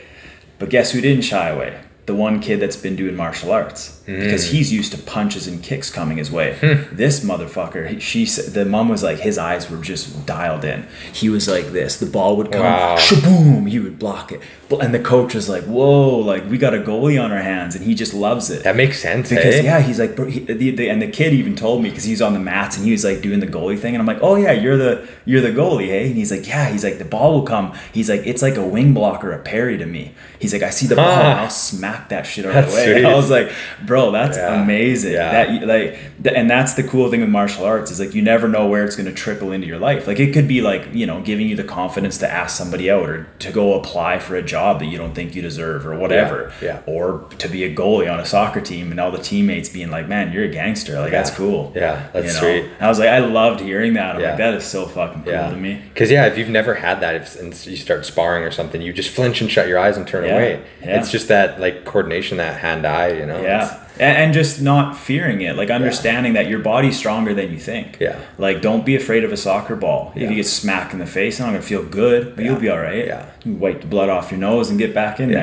[0.60, 1.82] But guess who didn't shy away?
[2.06, 4.52] The one kid that's been doing martial arts because mm.
[4.52, 6.58] he's used to punches and kicks coming his way.
[6.60, 6.94] Hmm.
[6.94, 10.86] This motherfucker, she the mom was like, his eyes were just dialed in.
[11.14, 11.98] He was like this.
[11.98, 12.98] The ball would come, Wow.
[12.98, 14.42] shaboom, he would block it.
[14.82, 17.86] And the coach was like, whoa, like we got a goalie on our hands, and
[17.86, 18.64] he just loves it.
[18.64, 19.30] That makes sense.
[19.30, 19.64] Because hey?
[19.64, 22.12] yeah, he's like, bro, he, the, the, and the kid even told me because he
[22.12, 24.22] was on the mats and he was like doing the goalie thing, and I'm like,
[24.22, 26.08] oh yeah, you're the you're the goalie, hey?
[26.08, 27.74] And he's like, yeah, he's like the ball will come.
[27.94, 30.14] He's like, it's like a wing block or a parry to me.
[30.40, 32.98] He's like, I see the ball, I'll smack that shit out of the That's way.
[32.98, 33.52] And I was like,
[33.94, 34.62] bro, that's Yeah.
[34.64, 35.14] amazing.
[35.14, 35.32] Yeah.
[35.46, 38.48] That like, th- and that's the cool thing with martial arts is like you never
[38.48, 40.08] know where it's gonna trickle into your life.
[40.08, 43.08] Like it could be like you know giving you the confidence to ask somebody out
[43.10, 46.52] or to go apply for a job that you don't think you deserve or whatever
[46.62, 46.80] yeah.
[46.88, 50.08] or to be a goalie on a soccer team and all the teammates being like,
[50.08, 51.72] "Man, you're a gangster." Like that's cool.
[51.76, 52.40] Yeah, that's you know?
[52.40, 52.64] sweet.
[52.78, 54.16] And I was like, I loved hearing that.
[54.16, 54.30] I'm Yeah.
[54.30, 55.50] like, that is so fucking cool Yeah.
[55.50, 55.82] to me.
[55.94, 58.92] Because yeah, if you've never had that, if and you start sparring or something, you
[58.92, 60.34] just flinch and shut your eyes and turn Yeah.
[60.34, 60.60] away.
[60.84, 61.00] Yeah.
[61.00, 63.40] It's just that like coordination, that hand eye, you know.
[63.42, 63.78] Yeah.
[63.96, 67.60] It's- And, and just not fearing it, like understanding that your body's stronger than you
[67.60, 67.98] think.
[68.00, 68.18] Yeah.
[68.38, 70.12] Like, don't be afraid of a soccer ball.
[70.16, 70.24] yeah.
[70.26, 72.52] If you get smacked in the face, it's not gonna feel good, but Yeah.
[72.52, 73.06] you'll be all right.
[73.06, 73.26] Yeah.
[73.46, 75.36] You wipe the blood off your nose and get back in Yeah.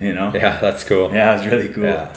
[0.00, 0.08] there.
[0.08, 0.30] You know.
[0.34, 1.12] yeah, that's cool.
[1.12, 1.84] Yeah, it was really cool.
[1.84, 2.12] Yeah.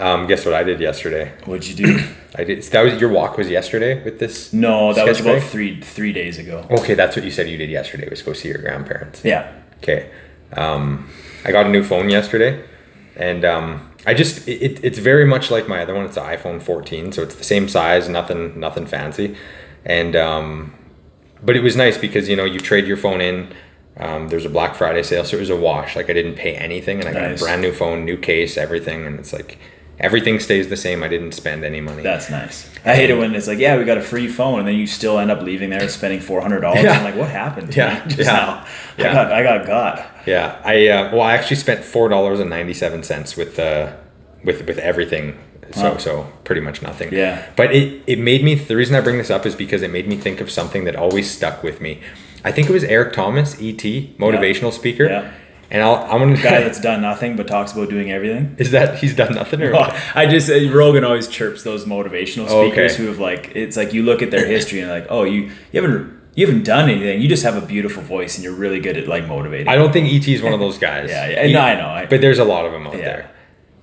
[0.00, 1.32] Um, guess what I did yesterday?
[1.44, 2.00] What'd you do?
[2.36, 2.62] I did.
[2.64, 4.52] That was your walk was yesterday with this.
[4.52, 5.42] no, that was about bag?
[5.42, 6.64] three three days ago.
[6.70, 8.08] Okay, that's what you said you did yesterday.
[8.08, 9.22] Was go see your grandparents.
[9.24, 9.46] Yeah.
[9.82, 10.06] Okay.
[10.52, 11.08] Um,
[11.44, 12.60] I got a new phone yesterday,
[13.16, 16.04] and um, I just it, it, it's very much like my other one.
[16.04, 19.36] It's an iPhone 14, so it's the same size, nothing nothing fancy,
[19.84, 20.74] and um,
[21.42, 23.52] but it was nice because you know you trade your phone in.
[23.96, 25.96] Um, there's a Black Friday sale, so it was a wash.
[25.96, 29.04] Like I didn't pay anything, and I got a brand new phone, new case, everything,
[29.06, 29.58] and it's like
[30.00, 31.02] everything stays the same.
[31.02, 32.02] I didn't spend any money.
[32.02, 32.70] That's nice.
[32.84, 34.86] I hate it when it's like, yeah, we got a free phone, and then you
[34.86, 36.82] still end up leaving there spending four hundred dollars.
[36.84, 36.92] Yeah.
[36.98, 37.74] I'm like, what happened?
[37.76, 38.66] Yeah, yeah, now?
[38.96, 39.10] yeah.
[39.10, 40.06] I got, I got got.
[40.26, 43.92] Yeah, I uh, well, I actually spent four dollars and ninety seven cents with uh,
[44.44, 45.38] with with everything.
[45.72, 45.96] So Wow.
[45.98, 47.12] so pretty much nothing.
[47.12, 47.46] Yeah.
[47.54, 48.54] But it it made me.
[48.54, 50.96] The reason I bring this up is because it made me think of something that
[50.96, 52.00] always stuck with me.
[52.44, 53.82] I think it was Eric Thomas, ET,
[54.18, 55.04] motivational speaker.
[55.04, 55.30] Yeah.
[55.70, 58.56] And I'll I'm gonna Guy that's done nothing but talks about doing everything.
[58.58, 62.46] is that he's done nothing or Well, I just uh, Rogan always chirps those motivational
[62.48, 63.02] Oh, speakers okay.
[63.02, 65.82] who have like it's like you look at their history and like oh you you
[65.82, 68.96] haven't you haven't done anything you just have a beautiful voice and you're really good
[68.96, 69.68] at like motivating.
[69.68, 71.10] I don't think ET is one of those guys.
[71.10, 71.44] Yeah, yeah.
[71.44, 71.88] He- No, I know.
[71.88, 73.04] I- but there's a lot of them out Yeah.
[73.04, 73.30] there.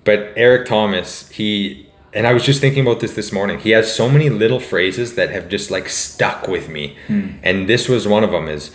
[0.04, 3.60] But Eric Thomas, he and I was just thinking about this this morning.
[3.60, 7.28] He has so many little phrases that have just like stuck with me, Hmm.
[7.44, 8.48] and this was one of them.
[8.48, 8.72] Is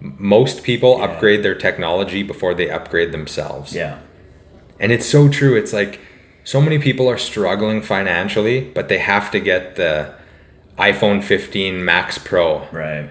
[0.00, 1.04] most people Yeah.
[1.04, 3.74] upgrade their technology before they upgrade themselves.
[3.74, 3.96] yeah
[4.78, 5.56] And it's so true.
[5.56, 6.00] It's like
[6.44, 10.12] so many people are struggling financially, but they have to get the
[10.78, 12.66] iPhone 15 Max Pro.
[12.72, 13.10] right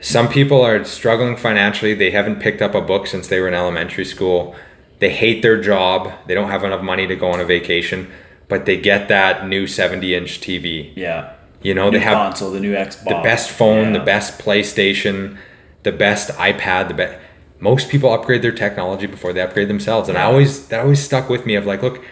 [0.00, 1.94] Some people are struggling financially.
[1.94, 4.54] They haven't picked up a book since they were in elementary school.
[5.00, 6.12] They hate their job.
[6.26, 8.08] They don't have enough money to go on a vacation,
[8.48, 10.92] but they get that new 70 inch TV.
[10.96, 11.32] yeah.
[11.62, 13.98] You know, new they have console the new Xbox the best phone, Yeah.
[13.98, 15.36] the best PlayStation,
[15.82, 17.18] the best iPad, the best.
[17.60, 21.28] Most people upgrade their technology before they upgrade themselves, and I always that always stuck
[21.28, 21.54] with me.
[21.56, 22.02] Of like, look,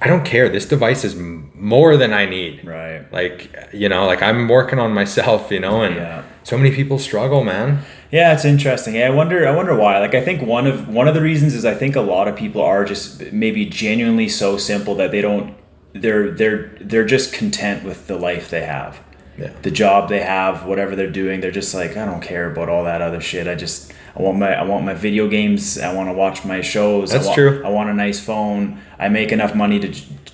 [0.00, 0.48] I don't care.
[0.48, 2.64] This device is more than I need.
[2.66, 3.10] right.
[3.12, 5.50] Like, you know, like I'm working on myself.
[5.50, 6.22] You know, and Yeah.
[6.44, 7.80] so many people struggle, man.
[8.10, 8.94] Yeah, it's interesting.
[8.94, 9.46] Yeah, I wonder.
[9.46, 9.98] I wonder why.
[9.98, 12.36] Like, I think one of one of the reasons is I think a lot of
[12.36, 15.54] people are just maybe genuinely so simple that they don't.
[15.92, 19.00] They're they're they're just content with the life they have,
[19.38, 19.50] Yeah.
[19.62, 21.40] the job they have, whatever they're doing.
[21.40, 23.46] They're just like, I don't care about all that other shit.
[23.46, 25.78] I just I want my I want my video games.
[25.78, 27.14] I want to watch my shows.
[27.14, 27.62] I That's true.
[27.64, 28.80] I want a nice phone.
[28.98, 29.88] I make enough money to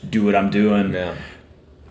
[0.08, 0.92] do what I'm doing.
[0.92, 1.14] Yeah.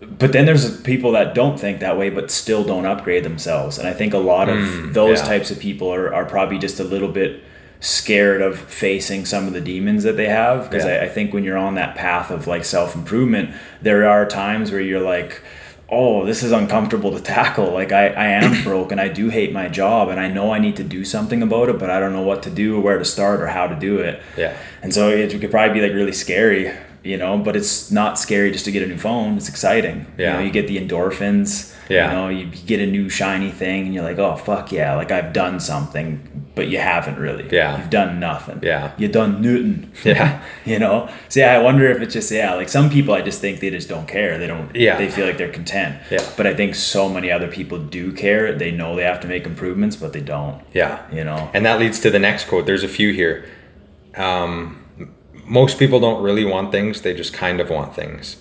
[0.02, 3.78] But then there's people that don't think that way, but still don't upgrade themselves.
[3.78, 5.28] And I think a lot of those Mm, yeah.
[5.28, 7.44] types of people are, are probably just a little bit
[7.82, 10.70] scared of facing some of the demons that they have.
[10.70, 11.02] Because Yeah.
[11.02, 14.72] I, I think when you're on that path of like self improvement, there are times
[14.72, 15.42] where you're like,
[15.92, 17.72] oh, this is uncomfortable to tackle.
[17.74, 20.60] Like I, I am broke and I do hate my job and I know I
[20.60, 22.98] need to do something about it, but I don't know what to do or where
[22.98, 24.22] to start or how to do it.
[24.38, 24.58] Yeah.
[24.82, 26.74] And so it could probably be like really scary,
[27.04, 29.36] you know, but it's not scary just to get a new phone.
[29.36, 30.08] It's exciting.
[30.18, 30.32] Yeah.
[30.32, 31.76] You know, you get the endorphins.
[31.90, 32.08] Yeah.
[32.08, 34.96] You know, you, you get a new shiny thing and you're like, oh, fuck yeah.
[34.96, 37.48] Like I've done something, but you haven't really.
[37.50, 37.78] Yeah.
[37.78, 38.60] You've done nothing.
[38.62, 38.92] Yeah.
[38.98, 39.92] You've done Newton.
[40.04, 40.44] Yeah.
[40.66, 41.10] you know?
[41.30, 43.70] So yeah, I wonder if it's just, yeah, like some people I just think they
[43.70, 44.38] just don't care.
[44.38, 44.98] They don't, Yeah.
[44.98, 46.02] they feel like they're content.
[46.12, 46.28] Yeah.
[46.36, 48.54] But I think so many other people do care.
[48.54, 51.00] They know they have to make improvements, but they don't, Yeah.
[51.12, 51.50] you know?
[51.54, 52.66] And that leads to the next quote.
[52.66, 53.46] There's a few here.
[54.16, 54.84] Um,
[55.46, 58.38] most people don't really want things; they just kind of want things.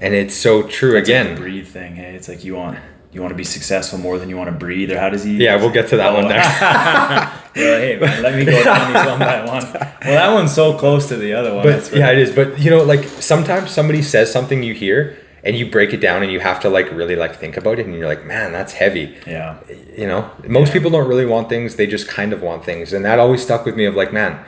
[0.00, 0.94] And it's so true.
[0.94, 1.96] Like Again, the breathe thing.
[1.96, 2.78] Hey, it's like you want
[3.12, 5.36] you want to be successful more than you want to breathe, or how does he?
[5.42, 6.28] yeah, we'll get to that one Oh.
[6.28, 7.34] next.
[7.58, 9.64] Well, hey, man, let me go down these one by one.
[9.72, 11.64] Well, that one's so close to the other one.
[11.64, 12.30] But yeah, it is.
[12.32, 16.22] But you know, like sometimes somebody says something you hear, and you break it down,
[16.22, 18.74] and you have to like really like think about it, and you're like, man, that's
[18.74, 19.16] heavy.
[19.26, 19.56] yeah,
[19.96, 23.04] You know, most people don't really want things; they just kind of want things, and
[23.04, 23.86] that always stuck with me.
[23.86, 24.38] Of like, man,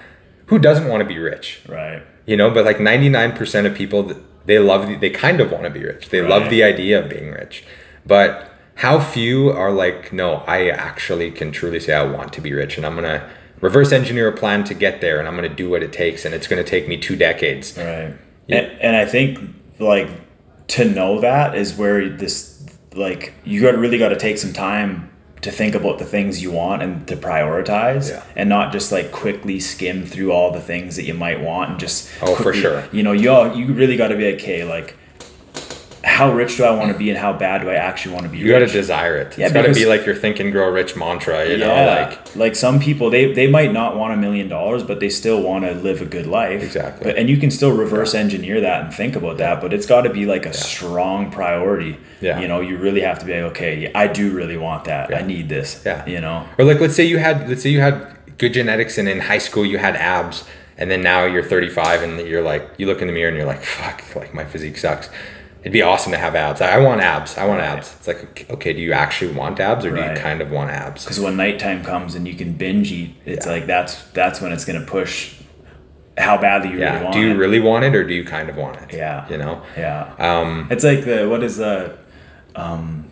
[0.47, 1.63] who doesn't want to be rich?
[1.69, 2.03] right.
[2.27, 4.13] you know but like 99% of people
[4.45, 7.09] they love the, they kind of want to be rich they love the idea of
[7.09, 7.65] being rich
[8.07, 8.50] but
[8.81, 12.77] how few are like no i actually can truly say i want to be rich
[12.77, 13.29] and i'm gonna
[13.61, 16.35] reverse engineer a plan to get there and i'm gonna do what it takes and
[16.35, 18.15] it's gonna take me two decades Right.
[18.47, 18.57] Yeah.
[18.59, 19.39] And, and I think
[19.79, 20.09] like
[20.77, 22.65] to know that is where this
[22.95, 25.09] like you got really got to take some time
[25.43, 28.23] to think about the things you want and to prioritize Yeah.
[28.35, 31.79] and not just like quickly skim through all the things that you might want and
[31.81, 32.89] just Oh, for sure.
[32.93, 34.97] you know you all, you really got to be like okay like
[36.03, 38.31] how rich do I want to be and how bad do I actually want to
[38.31, 39.37] be you gotta desire it.
[39.37, 42.57] Yeah, it's gotta be like your think and grow rich mantra you know like like
[42.57, 45.73] some people they they might not want a million dollars but they still want to
[45.75, 46.63] live a good life.
[46.63, 47.05] Exactly.
[47.05, 50.03] but, and you can still reverse engineer that and think about that but it's got
[50.03, 51.99] to be like a strong priority.
[52.21, 52.41] Yeah.
[52.41, 55.15] you know you really have to be like okay i do really want that.
[55.15, 56.07] I need this Yeah.
[56.07, 56.47] you know?
[56.59, 59.39] Or like let's say you had let's say you had good genetics and in high
[59.39, 60.45] school you had abs
[60.79, 63.47] and then now you're 35 and you're like you look in the mirror and you're
[63.47, 65.11] like fuck like my physique sucks.
[65.61, 66.61] It'd be awesome to have abs.
[66.63, 67.37] I want abs.
[67.37, 67.79] I want Right.
[67.79, 67.95] abs.
[67.99, 71.05] It's like okay, do you actually want abs or do you kind of want abs?
[71.05, 73.53] because when nighttime comes and you can binge eat it's Yeah.
[73.53, 75.35] like that's that's when it's going to push
[76.19, 77.03] how badly you really Yeah.
[77.03, 77.35] want Do you it.
[77.35, 78.97] really want it or do you kind of want it?
[78.97, 79.27] Yeah.
[79.29, 79.63] You know?
[79.77, 80.07] Yeah.
[80.19, 81.93] Um It's like the what is the
[82.57, 83.11] um,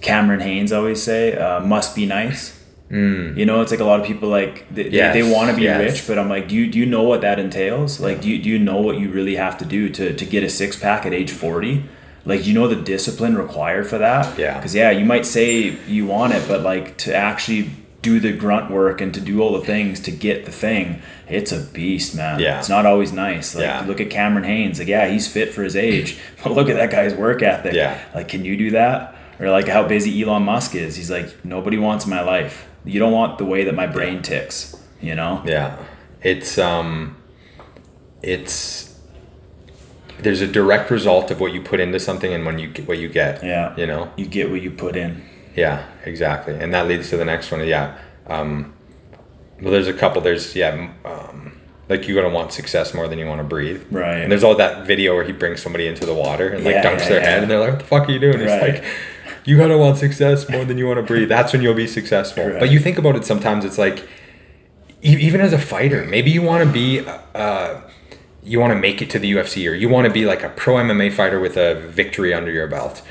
[0.00, 1.34] Cameron Hanes always say?
[1.36, 2.53] Uh, must be nice.
[2.90, 3.36] Mm.
[3.36, 5.62] You know, it's like a lot of people like they, Yes, they, want to be
[5.62, 5.80] yes.
[5.80, 7.98] rich, but I'm like, do you do you know what that entails?
[7.98, 10.42] Like, do you do you know what you really have to do to to get
[10.44, 11.84] a six pack at age forty?
[12.26, 14.38] Like, you know the discipline required for that.
[14.38, 14.56] Yeah.
[14.56, 17.70] Because yeah, you might say you want it, but like to actually
[18.00, 21.52] do the grunt work and to do all the things to get the thing, it's
[21.52, 22.38] a beast, man.
[22.38, 22.58] Yeah.
[22.58, 23.54] It's not always nice.
[23.54, 23.84] Like, Yeah.
[23.86, 24.78] look at Cameron Hanes.
[24.78, 27.72] Like, yeah, he's fit for his age, but look at that guy's work ethic.
[27.72, 27.98] Yeah.
[28.14, 29.14] Like, can you do that?
[29.40, 30.96] Or like how busy Elon Musk is.
[30.96, 32.66] He's like, nobody wants my life.
[32.84, 34.76] You don't want the way that my brain ticks.
[35.00, 35.42] You know?
[35.44, 35.78] Yeah.
[36.22, 37.16] It's um
[38.22, 38.98] it's
[40.20, 42.98] there's a direct result of what you put into something and when you get what
[42.98, 43.42] you get.
[43.44, 43.76] Yeah.
[43.76, 44.10] You know?
[44.16, 45.22] You get what you put in.
[45.56, 46.54] Yeah, exactly.
[46.54, 47.66] And that leads to the next one.
[47.66, 47.96] Yeah.
[48.26, 48.74] Um,
[49.60, 50.20] well, there's a couple.
[50.20, 53.84] There's, yeah, um, like you're to want success more than you want to breathe.
[53.90, 54.18] Right.
[54.18, 56.84] And there's all that video where he brings somebody into the water and like Yeah,
[56.84, 57.28] dunks yeah, their yeah.
[57.28, 58.40] head and they're like, what the fuck are you doing?
[58.40, 58.48] Right.
[58.48, 58.92] It's like,
[59.44, 61.28] you got to want success more than you want to breathe.
[61.28, 62.46] That's when you'll be successful.
[62.46, 62.60] Right.
[62.60, 64.08] But you think about it sometimes, it's like,
[65.02, 67.00] even as a fighter, maybe you want to be,
[67.34, 67.80] uh,
[68.42, 70.48] you want to make it to the UFC or you want to be like a
[70.50, 73.02] pro MMA fighter with a victory under your belt.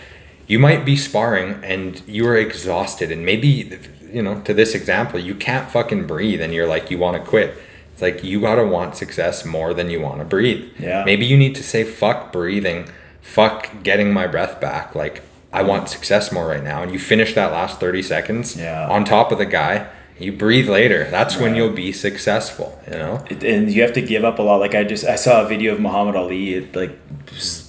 [0.47, 3.79] You might be sparring and you are exhausted, and maybe,
[4.11, 7.29] you know, to this example, you can't fucking breathe and you're like, you want to
[7.29, 7.55] quit.
[7.93, 10.71] It's like you gotta want success more than you want to breathe.
[10.79, 11.03] Yeah.
[11.05, 12.89] Maybe you need to say, fuck breathing,
[13.21, 14.95] fuck getting my breath back.
[14.95, 15.21] Like,
[15.53, 16.81] I want success more right now.
[16.83, 18.87] And you finish that last 30 seconds Yeah.
[18.89, 19.85] on top of the guy,
[20.19, 21.07] you breathe later.
[21.11, 23.23] That's when you'll be successful, you know?
[23.29, 24.57] It- and you have to give up a lot.
[24.59, 26.97] Like I just I saw a video of Muhammad Ali, like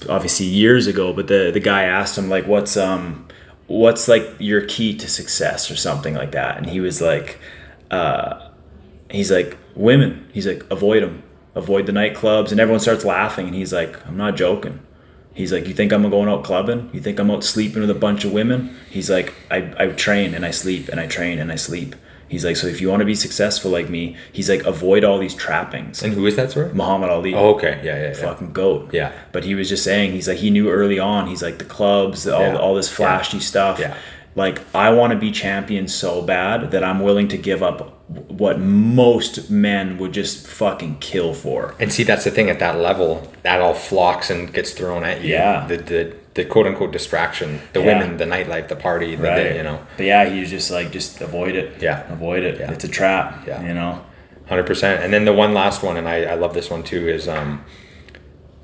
[0.08, 3.26] obviously years ago, but the the guy asked him like, "What's um,
[3.66, 7.38] what's like your key to success or something like that?" And he was like,
[7.90, 8.34] uh,
[9.10, 10.26] he's like women.
[10.32, 11.22] He's like avoid them,
[11.54, 13.46] avoid the nightclubs, and everyone starts laughing.
[13.46, 14.80] And he's like, I'm not joking.
[15.34, 16.90] He's like, you think I'm going out clubbing?
[16.92, 18.76] You think I'm out sleeping with a bunch of women?
[18.88, 21.96] He's like, I, I train and I sleep and I train and I sleep.
[22.28, 25.18] He's like, so if you want to be successful like me, he's like, avoid all
[25.18, 26.02] these trappings.
[26.02, 26.70] And who is that sir?
[26.72, 27.34] Muhammad Ali.
[27.34, 27.80] Oh, okay.
[27.84, 28.12] Yeah, yeah, yeah.
[28.14, 28.90] Fucking goat.
[28.94, 29.12] Yeah.
[29.32, 32.26] But he was just saying, he's like, he knew early on, he's like, the clubs,
[32.26, 32.56] all, Yeah.
[32.56, 33.78] all this flashy stuff.
[33.78, 33.96] Yeah.
[34.36, 38.58] Like, I want to be champion so bad that I'm willing to give up what
[38.60, 41.74] most men would just fucking kill for.
[41.80, 45.22] And see, that's the thing at that level, that all flocks and gets thrown at
[45.22, 45.30] you.
[45.32, 45.66] Yeah.
[45.66, 47.86] The the, the quote unquote distraction, the Yeah.
[47.98, 49.56] women, the nightlife, the party, the, Right.
[49.56, 51.80] you know, But yeah, he was just like, just avoid it.
[51.80, 52.10] Yeah.
[52.12, 52.60] Avoid it.
[52.60, 52.72] Yeah.
[52.72, 53.46] It's a trap.
[53.46, 53.66] Yeah.
[53.66, 54.04] You know?
[54.46, 55.02] hundred percent.
[55.02, 57.64] And then the one last one, and I, I love this one too, is um,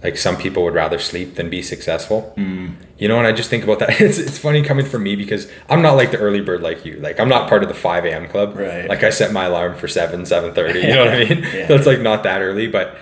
[0.02, 2.32] like some people would rather sleep than be successful.
[2.36, 2.74] Mm.
[2.98, 3.90] You know, and I just think about that.
[4.00, 6.96] It's it's funny coming from me because I'm not like the early bird like you.
[7.00, 8.28] Like I'm not part of the five a.m.
[8.28, 8.56] club.
[8.56, 8.88] Right.
[8.88, 10.80] Like I set my alarm for seven, seven thirty.
[10.80, 11.42] You know what I mean?
[11.44, 11.68] Yeah.
[11.68, 12.96] So it's like not that early, but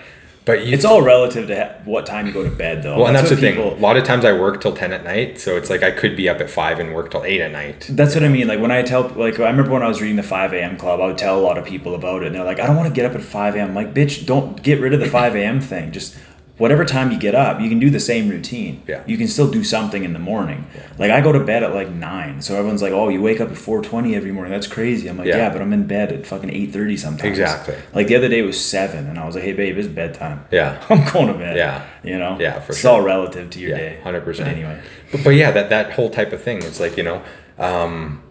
[0.45, 2.97] but you, It's all relative to ha- what time you go to bed, though.
[2.97, 3.57] Well, and that's, the what thing.
[3.59, 6.15] A lot of times I work till ten at night, so it's like I could
[6.15, 7.85] be up at five and work till eight at night.
[7.91, 8.47] That's what I mean.
[8.47, 10.75] Like when I tell, like I remember when I was reading the 5 a.m.
[10.77, 12.77] club, I would tell a lot of people about it, and they're like, "I don't
[12.77, 15.09] want to get up at 5 a.m." I'm like, bitch, don't get rid of the
[15.09, 15.61] 5 a.m.
[15.61, 15.91] thing.
[15.91, 16.15] Just
[16.59, 18.83] whatever time you get up, you can do the same routine.
[18.85, 19.01] Yeah.
[19.07, 20.67] You can still do something in the morning.
[20.75, 20.81] Yeah.
[20.99, 23.49] Like I go to bed at like nine, so everyone's like, "Oh, you wake up
[23.49, 24.51] at 4:20 every morning?
[24.51, 25.37] That's crazy." I'm like, Yeah.
[25.37, 27.75] "Yeah, but I'm in bed at fucking 8:30 sometimes." Exactly.
[27.95, 30.83] Like the other day was seven, and I was like, "Hey, babe, it's bedtime." Yeah.
[30.89, 31.57] I'm going to bed.
[31.57, 31.85] Yeah.
[32.03, 32.37] You know.
[32.39, 32.91] Yeah, for it's sure.
[32.91, 33.97] all relative to your Yeah, day.
[34.03, 34.45] 100%.
[34.47, 34.79] Anyway.
[35.11, 36.57] But, but yeah, that that whole type of thing.
[36.61, 37.23] It's like you know,
[37.57, 38.21] um,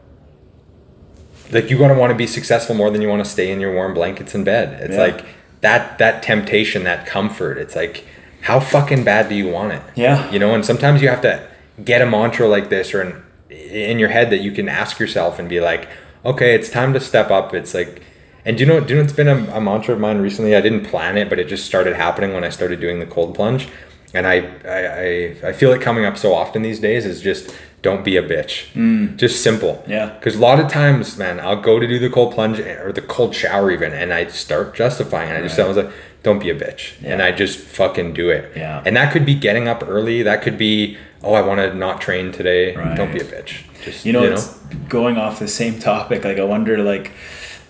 [1.51, 3.73] like you're gonna want to be successful more than you want to stay in your
[3.73, 4.81] warm blankets in bed.
[4.83, 5.03] It's Yeah.
[5.03, 5.25] like
[5.63, 7.57] that that temptation, that comfort.
[7.59, 8.05] It's like
[8.49, 9.83] how fucking bad do you want it?
[9.95, 10.31] Yeah.
[10.31, 11.47] You know, and sometimes you have to
[11.85, 15.39] get a mantra like this or in, in your head that you can ask yourself
[15.39, 15.87] and be like,
[16.25, 17.53] okay, it's time to step up.
[17.53, 18.03] It's like,
[18.47, 20.57] and do you know, do you know, it's been a, a mantra of mine recently.
[20.57, 23.35] I didn't plan it, but it just started happening when I started doing the cold
[23.35, 23.69] plunge.
[24.15, 27.55] And I, I, I, I feel it coming up so often these days is just
[27.83, 28.73] don't be a bitch.
[28.73, 29.17] Mm.
[29.19, 29.85] Just simple.
[29.87, 30.07] Yeah.
[30.15, 33.03] Because a lot of times, man, I'll go to do the cold plunge or the
[33.03, 35.29] cold shower even, and I start justifying.
[35.29, 35.65] And I just Right.
[35.65, 38.57] I was like, don't be a bitch, and I just fucking do it.
[38.57, 38.83] Yeah.
[38.85, 40.23] And that could be getting up early.
[40.23, 42.75] That could be, oh, I want to not train today.
[42.75, 42.97] Right.
[42.97, 43.65] Don't be a bitch.
[43.85, 44.55] Just you know, it's
[44.89, 46.25] going off the same topic.
[46.25, 47.13] Like I wonder, like,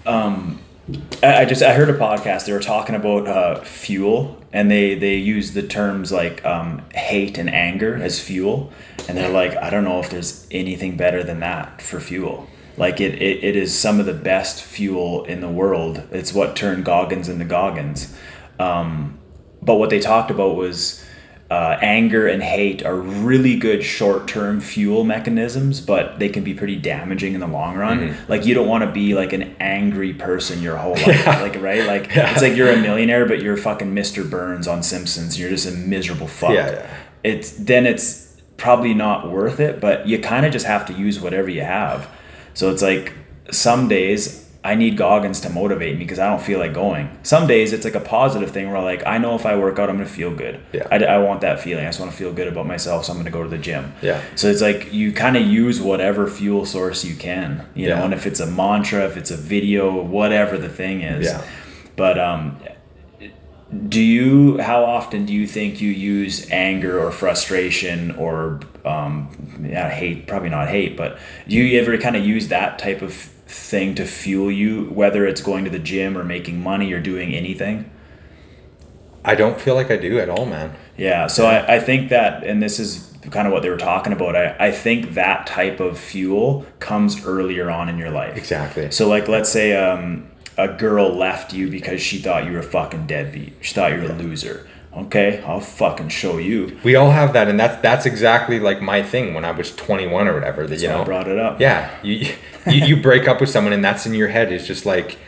[0.06, 0.60] um,
[1.22, 2.46] I, I just I heard a podcast.
[2.46, 7.36] They were talking about uh, fuel, and they they use the terms like um, hate
[7.36, 8.72] and anger as fuel,
[9.08, 12.48] and they're like, I don't know if there's anything better than that for fuel.
[12.78, 16.04] Like it, it, it is some of the best fuel in the world.
[16.12, 18.16] It's what turned Goggins into Goggins.
[18.58, 19.18] Um,
[19.62, 21.04] but what they talked about was
[21.50, 26.76] uh, anger and hate are really good short-term fuel mechanisms, but they can be pretty
[26.76, 28.16] damaging in the long run.
[28.28, 31.86] Like you don't want to be like an angry person your whole life, like right?
[31.86, 34.28] Like it's like you're a millionaire, but you're fucking Mr.
[34.28, 35.38] Burns on Simpsons.
[35.38, 36.50] You're just a miserable fuck.
[36.50, 36.96] Yeah, yeah.
[37.24, 41.18] It's then it's probably not worth it, but you kind of just have to use
[41.18, 42.10] whatever you have.
[42.52, 43.14] So it's like
[43.50, 47.08] some days I need Goggins to motivate me because I don't feel like going.
[47.22, 49.88] Some days it's like a positive thing where like I know if I work out
[49.88, 50.60] I'm gonna feel good.
[50.72, 50.86] Yeah.
[50.90, 51.84] I, I want that feeling.
[51.86, 53.94] I just want to feel good about myself, so I'm gonna go to the gym.
[54.02, 54.20] Yeah.
[54.34, 57.96] So it's like you kind of use whatever fuel source you can, you Yeah.
[57.98, 61.26] know, and if it's a mantra, if it's a video, whatever the thing is.
[61.26, 61.42] Yeah.
[61.96, 62.58] But um,
[63.88, 64.58] do you?
[64.58, 69.28] How often do you think you use anger or frustration or um,
[69.62, 70.26] yeah, hate?
[70.26, 73.12] Probably not hate, but do you ever kind of use that type of
[73.48, 77.34] thing to fuel you, whether it's going to the gym or making money or doing
[77.34, 77.90] anything?
[79.24, 80.76] I don't feel like I do at all, man.
[80.96, 84.12] Yeah, so I, I think that, and this is kind of what they were talking
[84.12, 88.36] about, I, I think that type of fuel comes earlier on in your life.
[88.36, 88.90] Exactly.
[88.90, 92.62] So, like, let's say um, a girl left you because she thought you were a
[92.62, 93.54] fucking deadbeat.
[93.60, 94.68] She thought you were a loser.
[94.98, 96.78] Okay, I'll fucking show you.
[96.82, 100.26] We all have that, and that's that's exactly like my thing when I was 21
[100.26, 100.66] or whatever.
[100.66, 101.60] That you So I know, brought it up.
[101.60, 102.34] yeah, you,
[102.66, 104.50] you you break up with someone, and that's in your head.
[104.52, 105.18] It's just like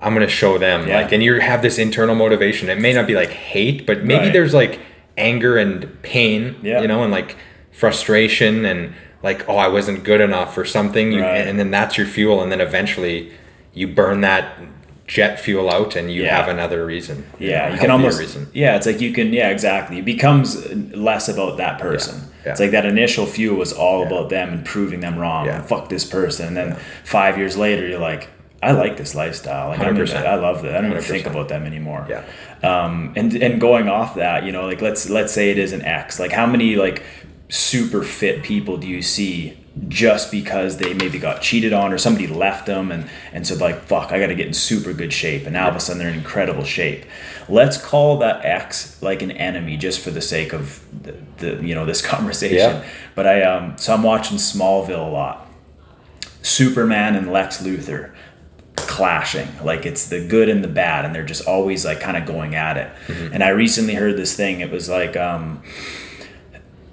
[0.00, 1.00] I'm gonna show them, Yeah.
[1.02, 2.68] like, and you have this internal motivation.
[2.68, 4.32] It may not be like hate, but maybe Right.
[4.32, 4.78] there's like
[5.16, 6.80] anger and pain, Yeah.
[6.82, 7.36] you know, and like
[7.72, 8.92] frustration and
[9.22, 11.46] like oh I wasn't good enough or something, you, Right.
[11.46, 13.32] and then that's your fuel, and then eventually
[13.72, 14.58] you burn that
[15.08, 16.36] jet fuel out, and you Yeah.
[16.36, 17.24] have another reason.
[17.40, 18.20] Yeah, you can almost.
[18.20, 18.46] reason.
[18.52, 19.32] Yeah, it's like you can.
[19.32, 19.98] Yeah, exactly.
[19.98, 20.56] It becomes
[20.94, 22.20] less about that person.
[22.44, 22.52] yeah.
[22.52, 25.46] It's like that initial fuel was all about them and proving them wrong.
[25.46, 25.62] Yeah.
[25.62, 26.46] Fuck this person.
[26.48, 28.28] And then five years later, you're like,
[28.62, 29.68] I like this lifestyle.
[29.70, 30.26] Like, I, don't even, 100%.
[30.26, 30.76] I love that.
[30.76, 31.30] I don't even think 100%.
[31.30, 32.06] about them anymore.
[32.08, 32.22] Yeah.
[32.62, 35.82] Um, and and going off that, you know, like let's let's say it is an
[35.84, 36.18] ex.
[36.20, 37.02] Like, how many like
[37.48, 39.56] super fit people do you see
[39.88, 43.80] just because they maybe got cheated on or somebody left them and and so like
[43.82, 46.00] fuck I got to get in super good shape and now all of a sudden
[46.00, 47.04] they're in incredible shape.
[47.48, 51.74] Let's call that X like an enemy just for the sake of the, the you
[51.74, 52.56] know this conversation.
[52.58, 52.84] Yeah.
[53.14, 55.46] But I um so I'm watching Smallville a lot.
[56.42, 58.12] Superman and Lex Luthor.
[58.76, 59.48] clashing.
[59.62, 62.54] Like it's the good and the bad, and they're just always like kind of going
[62.54, 62.90] at it.
[63.32, 64.60] And I recently heard this thing.
[64.60, 65.62] It was like, um,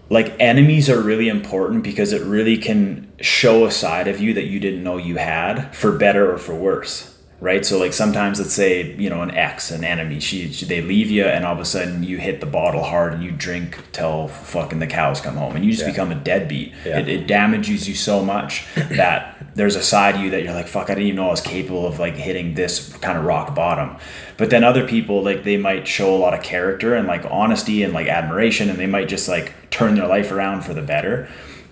[0.10, 4.45] like enemies are really important because it really can show a side of you that
[4.45, 7.14] you didn't know you had, for better or for worse.
[7.42, 10.82] Right, so like sometimes, let's say you know an ex, an enemy, she, she they
[10.82, 13.78] leave you, and all of a sudden you hit the bottle hard and you drink
[13.92, 15.92] till fucking the cows come home, and you just Yeah.
[15.92, 16.72] become a deadbeat.
[16.86, 17.00] Yeah.
[17.00, 20.68] It, it damages you so much that there's a side of you that you're like,
[20.68, 23.54] fuck, I didn't even know I was capable of like hitting this kind of rock
[23.54, 23.98] bottom.
[24.38, 27.84] But then other people, like they might show a lot of character and like honesty
[27.84, 31.28] and like admiration, and they might just like turn their life around for the better.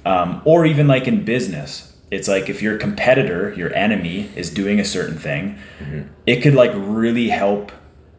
[0.05, 4.80] Um, or even like in business, it's like if your competitor, your enemy, is doing
[4.80, 6.03] a certain thing, mm-hmm.
[6.26, 7.72] it could like really help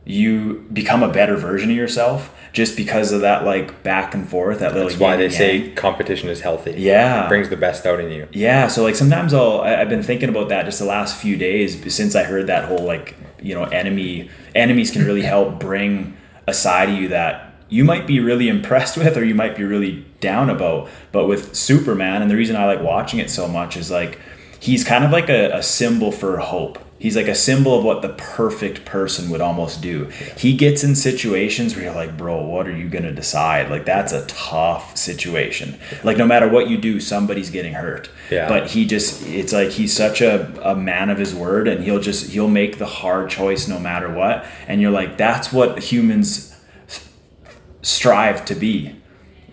[0.05, 4.61] you become a better version of yourself just because of that like back and forth
[4.61, 6.75] that little That's why they say competition is healthy.
[6.77, 7.25] Yeah.
[7.25, 8.29] It brings the best out in you.
[8.33, 11.93] Yeah, so like sometimes I'll I've been thinking about that just the last few days
[11.93, 16.17] since I heard that whole like you know enemy enemies can really help bring
[16.47, 19.64] a side of you that you might be really impressed with or you might be
[19.64, 20.89] really down about.
[21.12, 24.18] But with Superman, and the reason I like watching it so much is like
[24.61, 26.79] he's kind of like a, a symbol for hope.
[26.97, 30.05] He's like a symbol of what the perfect person would almost do.
[30.39, 33.68] He gets in situations where you're like, bro, what are you gonna decide?
[33.68, 35.79] Like that's a tough situation.
[36.03, 38.09] Like no matter what you do, somebody's getting hurt.
[38.31, 38.49] Yeah.
[38.49, 42.01] But he just it's like he's such a, a man of his word and he'll
[42.01, 44.47] just he'll make the hard choice no matter what.
[44.66, 46.54] And you're like, that's what humans
[47.85, 48.97] strive to be.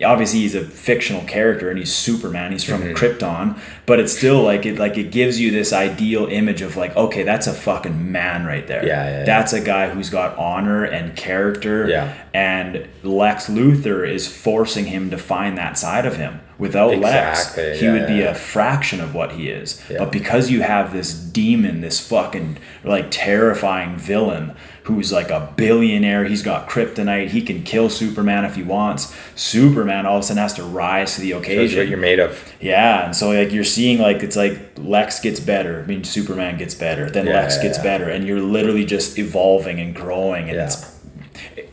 [0.04, 2.50] Obviously, he's a fictional character and he's Superman.
[2.50, 2.94] He's from Mm-hmm.
[2.96, 6.96] Krypton, but it's still like it like it gives you this ideal image of like,
[6.96, 8.84] okay, that's a fucking man right there.
[8.84, 9.24] Yeah, yeah, yeah.
[9.24, 11.88] That's a guy who's got honor and character.
[11.88, 12.16] Yeah.
[12.34, 16.40] And Lex Luthor is forcing him to find that side of him.
[16.62, 18.30] Without Exactly, Lex, he yeah, would be yeah.
[18.30, 19.82] a fraction of what he is.
[19.90, 19.98] Yeah.
[19.98, 24.54] But because you have this demon, this fucking like terrifying villain
[24.84, 29.12] who's like a billionaire, he's got kryptonite, he can kill Superman if he wants.
[29.34, 31.80] Superman all of a sudden has to rise to the occasion.
[31.80, 32.54] what you're made of.
[32.60, 36.58] Yeah, and so like you're seeing like it's like Lex gets better, I mean Superman
[36.58, 40.96] gets better, then Lex gets better, and you're literally just evolving and growing, and it's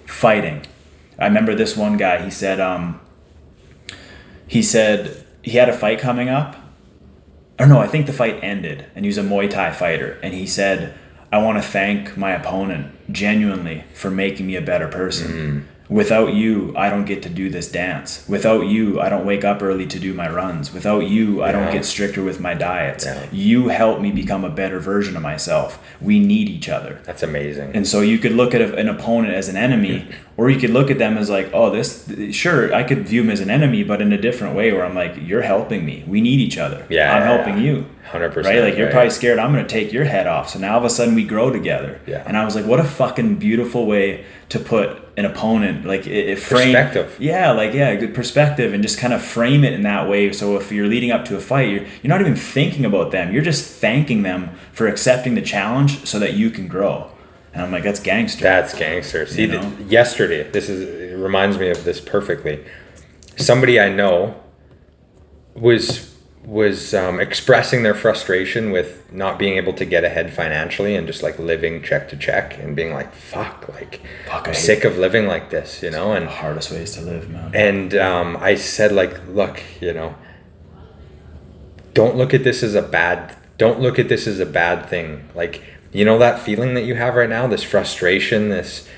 [0.08, 0.66] fighting.
[1.20, 2.24] I remember this one guy.
[2.24, 3.02] He said, um,
[4.50, 6.56] he said he had a fight coming up,
[7.60, 10.34] or no, I think the fight ended, and he was a Muay Thai fighter, and
[10.34, 10.96] he said,
[11.32, 15.60] "I want to thank my opponent genuinely for making me a better person." Mm-hmm.
[15.90, 18.24] Without you, I don't get to do this dance.
[18.30, 20.72] Without you, I don't wake up early to do my runs.
[20.72, 23.06] Without you, I don't get stricter with my diets.
[23.06, 23.28] Yeah.
[23.32, 25.84] You help me become a better version of myself.
[26.00, 27.02] We need each other.
[27.06, 27.72] That's amazing.
[27.74, 30.92] And so you could look at an opponent as an enemy, or you could look
[30.92, 34.00] at them as like, oh, this, sure, I could view him as an enemy, but
[34.00, 36.04] in a different way where I'm like, you're helping me.
[36.08, 36.86] We need each other.
[36.90, 37.72] Yeah, I'm helping yeah.
[37.72, 37.86] you.
[38.12, 38.62] 100%, Right?
[38.62, 38.92] Like, you're right.
[38.92, 40.50] probably scared I'm going to take your head off.
[40.50, 42.00] So now all of a sudden we grow together.
[42.08, 42.24] Yeah.
[42.26, 46.30] And I was like, what a fucking beautiful way to put an opponent, like, it,
[46.30, 46.74] it frame.
[46.74, 47.18] Perspective.
[47.20, 50.32] Yeah, like, yeah, good perspective and just kind of frame it in that way.
[50.32, 53.34] So if you're leading up to a fight, you're, you're not even thinking about them.
[53.34, 57.12] You're just thanking them for accepting the challenge so that you can grow.
[57.54, 58.44] And I'm like, that's gangster.
[58.44, 59.26] That's gangster.
[59.26, 59.74] See, You know?
[59.88, 62.64] yesterday, this is it reminds me of this perfectly.
[63.36, 64.42] Somebody I know
[65.56, 66.09] was
[66.50, 71.22] was um, expressing their frustration with not being able to get ahead financially and just
[71.22, 75.28] like living check to check and being like, "Fuck!" Like Fuck, I'm sick of living
[75.28, 76.14] like this, you know.
[76.14, 77.52] And the hardest ways to live, man.
[77.54, 80.16] and um, I said like, look, you know,
[81.94, 83.36] don't look at this as a bad.
[83.60, 85.30] Don't look at this as a bad thing.
[85.36, 88.90] Like, you know that feeling that you have right now, this frustration, this,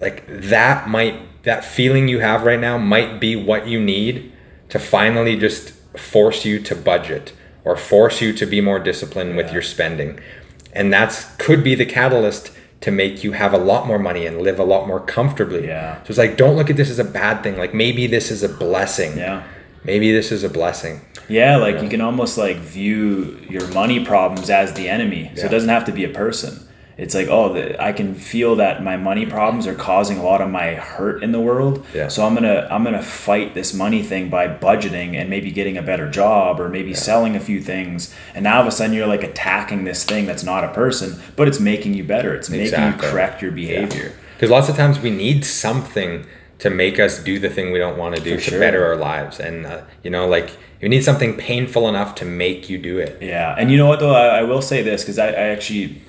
[0.00, 4.32] like that might that feeling you have right now might be what you need
[4.70, 7.32] to finally just force you to budget
[7.64, 10.20] or force you to be more disciplined with your spending,
[10.72, 14.40] and that's could be the catalyst to make you have a lot more money and
[14.42, 15.66] live a lot more comfortably.
[15.66, 15.96] Yeah.
[16.02, 17.56] So it's like, don't look at this as a bad thing.
[17.56, 19.16] Like maybe this is a blessing.
[19.16, 19.42] Yeah.
[19.84, 21.00] Maybe this is a blessing.
[21.28, 25.32] Yeah, like you can almost like view your money problems as the enemy.
[25.34, 25.46] So Yeah.
[25.46, 26.65] it doesn't have to be a person.
[26.98, 30.40] It's like, oh, the, I can feel that my money problems are causing a lot
[30.40, 31.84] of my hurt in the world.
[31.92, 32.08] Yeah.
[32.08, 35.82] So I'm gonna I'm gonna fight this money thing by budgeting and maybe getting a
[35.82, 38.14] better job or maybe selling a few things.
[38.34, 41.20] And now all of a sudden you're like attacking this thing that's not a person,
[41.36, 42.34] but it's making you better.
[42.34, 44.14] It's making you correct your behavior.
[44.34, 46.26] Because lots of times we need something
[46.58, 48.96] to make us do the thing we don't want to do For to better our
[48.96, 49.38] lives.
[49.38, 53.20] And, uh, you know, like you need something painful enough to make you do it.
[53.20, 56.00] Yeah, and you know what though, I, I will say this because I, I actually,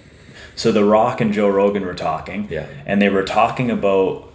[0.57, 2.65] so The Rock and Joe Rogan were talking, Yeah.
[2.85, 4.25] and they were talking about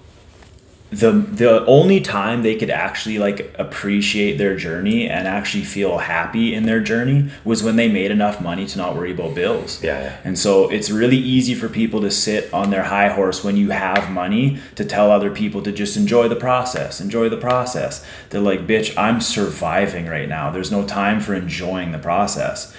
[0.91, 6.53] the the only time they could actually like appreciate their journey and actually feel happy
[6.55, 9.83] in their journey was when they made enough money to not worry about bills.
[9.83, 10.17] Yeah, yeah.
[10.23, 13.71] And so it's really easy for people to sit on their high horse when you
[13.71, 18.05] have money to tell other people to just enjoy the process, enjoy the process.
[18.29, 20.51] They're like, "Bitch, I'm surviving right now.
[20.51, 22.71] There's no time for enjoying the process."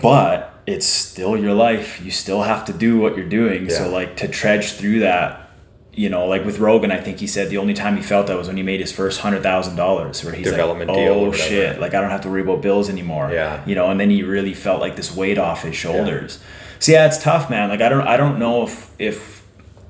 [0.00, 2.00] But it's still your life.
[2.04, 3.68] You still have to do what you're doing.
[3.68, 3.78] Yeah.
[3.78, 5.50] So like to trudge through that
[5.92, 8.36] you know, like with Rogan, I think he said the only time he felt that
[8.36, 11.36] was when he made his first hundred thousand dollars, where he's Development like, "Oh whatever."
[11.36, 13.62] shit, like I don't have to worry about bills anymore." Yeah.
[13.66, 16.38] you know, and then he really felt like this weight off his shoulders.
[16.78, 17.68] So yeah, it's tough, man.
[17.68, 19.44] Like I don't, I don't know if if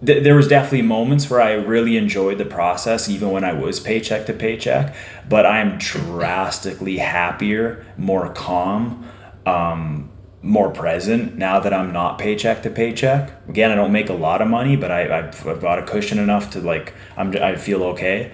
[0.05, 3.79] th- there was definitely moments where I really enjoyed the process, even when I was
[3.79, 4.95] paycheck to paycheck.
[5.29, 9.07] But I'm drastically happier, more calm.
[9.47, 10.11] Um,
[10.43, 13.31] more present now that I'm not paycheck to paycheck.
[13.49, 16.19] Again, I don't make a lot of money, but I, I've, I've got a cushion
[16.19, 18.33] enough to like I'm I feel okay.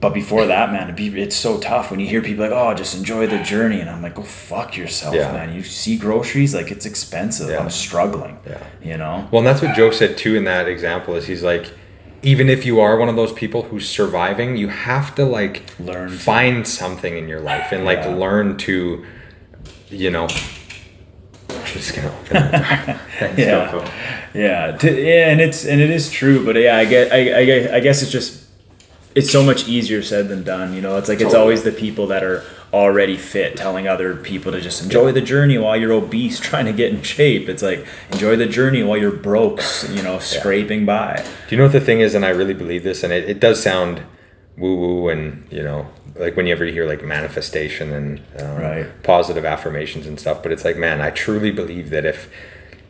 [0.00, 2.72] But before that, man, it'd be, it's so tough when you hear people like, "Oh,
[2.72, 5.32] just enjoy the journey," and I'm like, "Go fuck yourself, Yeah.
[5.32, 7.50] man." You see groceries, like it's expensive.
[7.50, 7.58] Yeah.
[7.58, 8.38] I'm struggling.
[8.46, 8.62] Yeah.
[8.80, 9.26] You know.
[9.32, 11.16] Well, and that's what Joe said too in that example.
[11.16, 11.72] Is he's like,
[12.22, 16.10] even if you are one of those people who's surviving, you have to like Learn
[16.10, 19.04] find something in your life and like learn to,
[19.88, 20.28] you know.
[22.04, 22.50] Open.
[23.18, 23.70] Thanks, Yeah.
[23.70, 23.90] Coco.
[24.34, 27.18] Yeah, yeah, and it's and it is true, but yeah, I get, I,
[27.72, 28.44] I, I guess it's just,
[29.14, 30.74] it's so much easier said than done.
[30.74, 34.52] You know, it's like it's always the people that are already fit telling other people
[34.52, 37.48] to just enjoy the journey while you're obese, trying to get in shape.
[37.48, 41.24] It's like enjoy the journey while you're broke, you know, scraping by.
[41.48, 42.14] Do you know what the thing is?
[42.14, 44.02] And I really believe this, and it, it does sound
[44.58, 45.86] woo woo, and you know,
[46.16, 49.02] like when you ever hear like manifestation and um, Right.
[49.02, 50.42] positive affirmations and stuff.
[50.42, 52.30] But it's like, man, I truly believe that if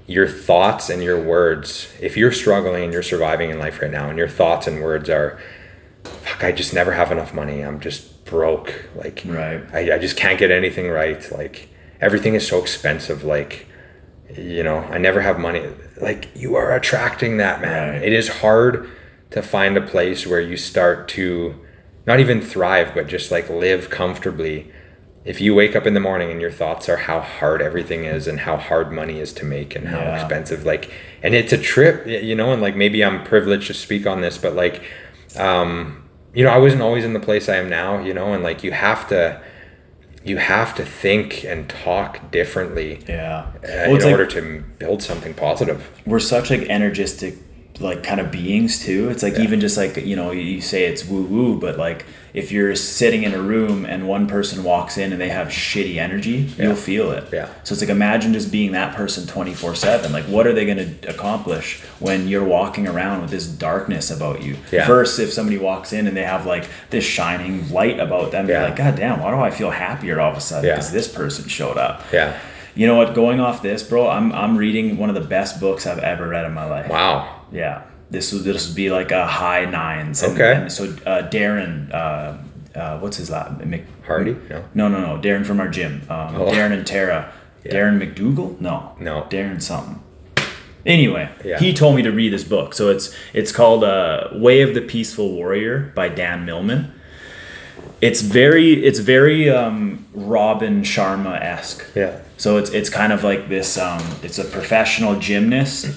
[0.07, 4.09] your thoughts and your words, if you're struggling and you're surviving in life right now,
[4.09, 5.39] and your thoughts and words are,
[6.05, 7.61] fuck, I just never have enough money.
[7.63, 8.87] I'm just broke.
[8.95, 9.63] Like, Right.
[9.73, 11.31] I, I just can't get anything right.
[11.31, 11.69] Like,
[12.01, 13.23] everything is so expensive.
[13.25, 13.67] Like,
[14.35, 15.67] you know, I never have money.
[16.01, 17.91] Like, you are attracting that, man.
[17.95, 18.03] Right.
[18.03, 18.89] It is hard
[19.31, 21.55] to find a place where you start to
[22.07, 24.73] not even thrive, but just like live comfortably.
[25.25, 28.27] If you wake up in the morning and your thoughts are how hard everything is
[28.27, 30.15] and how hard money is to make and how Yeah.
[30.21, 30.91] expensive, like,
[31.23, 34.39] and it's a trip, you know, and like maybe I'm privileged to speak on this,
[34.39, 34.81] but like,
[35.37, 38.43] um, you know, I wasn't always in the place I am now, you know, and
[38.43, 39.41] like you have to,
[40.25, 43.45] you have to think and talk differently Yeah.
[43.57, 45.91] uh, Well, in it's like- order to build something positive.
[46.07, 47.35] we're such like energistic
[47.81, 49.43] like kind of beings too it's like Yeah.
[49.43, 52.05] even just like you know you- say it's woo woo but like
[52.35, 55.97] if you're sitting in a room and one person walks in and they have shitty
[55.97, 56.67] energy Yeah.
[56.67, 57.47] you'll feel it Yeah.
[57.65, 60.79] so it's like imagine just being that person 24 7 like what are they going
[61.01, 64.87] to accomplish when you're walking around with this darkness about you Yeah.
[64.87, 68.59] versus if somebody walks in and they have like this shining light about them you're
[68.59, 68.65] Yeah.
[68.65, 70.75] like god damn why do i feel happier all of a sudden Yeah.
[70.75, 72.35] because this person showed up Yeah.
[72.75, 75.87] you know what going off this bro i'm, I'm reading one of the best books
[75.87, 77.37] i've ever read in my life Wow.
[77.53, 80.23] Yeah, this would this would be like a high nines.
[80.23, 80.55] And, Okay.
[80.55, 82.35] And so uh, Darren, uh,
[82.79, 83.61] uh, what's his last?
[83.65, 84.37] Mc, Hardy?
[84.49, 84.65] No.
[84.75, 85.21] No, no, no.
[85.23, 86.03] Darren from our gym.
[86.09, 86.51] Um, Oh.
[86.53, 87.33] Darren and Tara.
[87.65, 87.73] Yeah.
[87.75, 88.61] Darren McDougal?
[88.61, 88.93] No.
[89.01, 89.27] No.
[89.29, 90.01] Darren something.
[90.87, 91.59] Anyway, Yeah.
[91.59, 92.73] he told me to read this book.
[92.73, 96.93] So it's it's called uh, "Way of the Peaceful Warrior" by Dan Millman.
[98.01, 101.85] It's very it's very um, Robin Sharma esque.
[101.97, 102.21] Yeah.
[102.37, 103.77] So it's it's kind of like this.
[103.77, 105.89] Um, it's a professional gymnast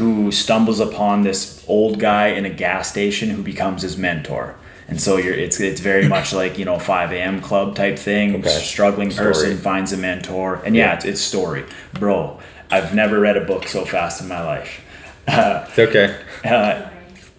[0.00, 4.56] who stumbles upon this old guy in a gas station who becomes his mentor.
[4.88, 7.40] And so you're it's it's very much like you know 5 a.m.
[7.40, 8.36] club type thing.
[8.36, 8.48] Okay.
[8.48, 9.26] Struggling Story.
[9.28, 10.94] person finds a mentor, and yeah, Yeah.
[10.96, 12.40] it's, it's story, bro.
[12.70, 14.80] I've never read a book so fast in my life.
[15.28, 16.08] It's okay.
[16.44, 16.88] Uh,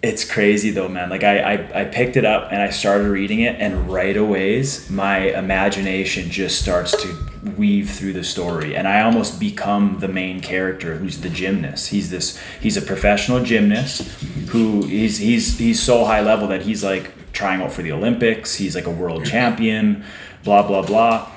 [0.02, 1.10] it's crazy though, man.
[1.10, 4.64] Like I, I, I picked it up and I started reading it, and right away,
[4.88, 7.08] my imagination just starts to
[7.56, 11.88] weave through the story, and I almost become the main character, who's the gymnast.
[11.88, 14.02] He's this, he's a professional gymnast
[14.50, 18.56] who he's he's he's so high level that he's like trying out for the Olympics.
[18.56, 20.04] He's like a world champion,
[20.44, 21.30] blah blah blah.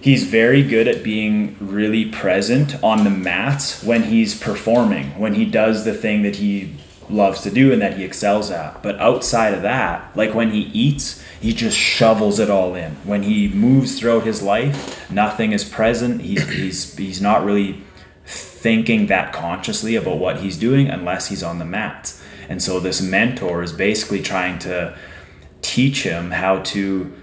[0.00, 5.44] He's very good at being really present on the mats when he's performing, when he
[5.44, 6.74] does the thing that he
[7.12, 8.82] loves to do and that he excels at.
[8.82, 12.92] But outside of that, like when he eats, he just shovels it all in.
[13.04, 16.22] When he moves throughout his life, nothing is present.
[16.22, 17.82] He's he's he's not really
[18.24, 22.14] thinking that consciously about what he's doing unless he's on the mat.
[22.48, 24.96] And so this mentor is basically trying to
[25.62, 27.19] teach him how to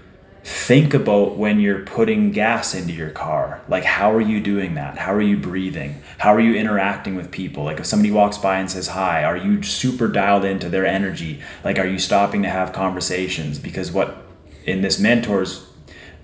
[0.48, 3.60] think about when you're putting gas into your car.
[3.68, 4.96] Like, how are you doing that?
[4.96, 6.02] How are you breathing?
[6.16, 7.64] How are you interacting with people?
[7.64, 11.42] Like, if somebody walks by and says hi, are you super dialed into their energy?
[11.64, 13.58] Like, are you stopping to have conversations?
[13.58, 14.24] Because what
[14.64, 15.68] in this mentor's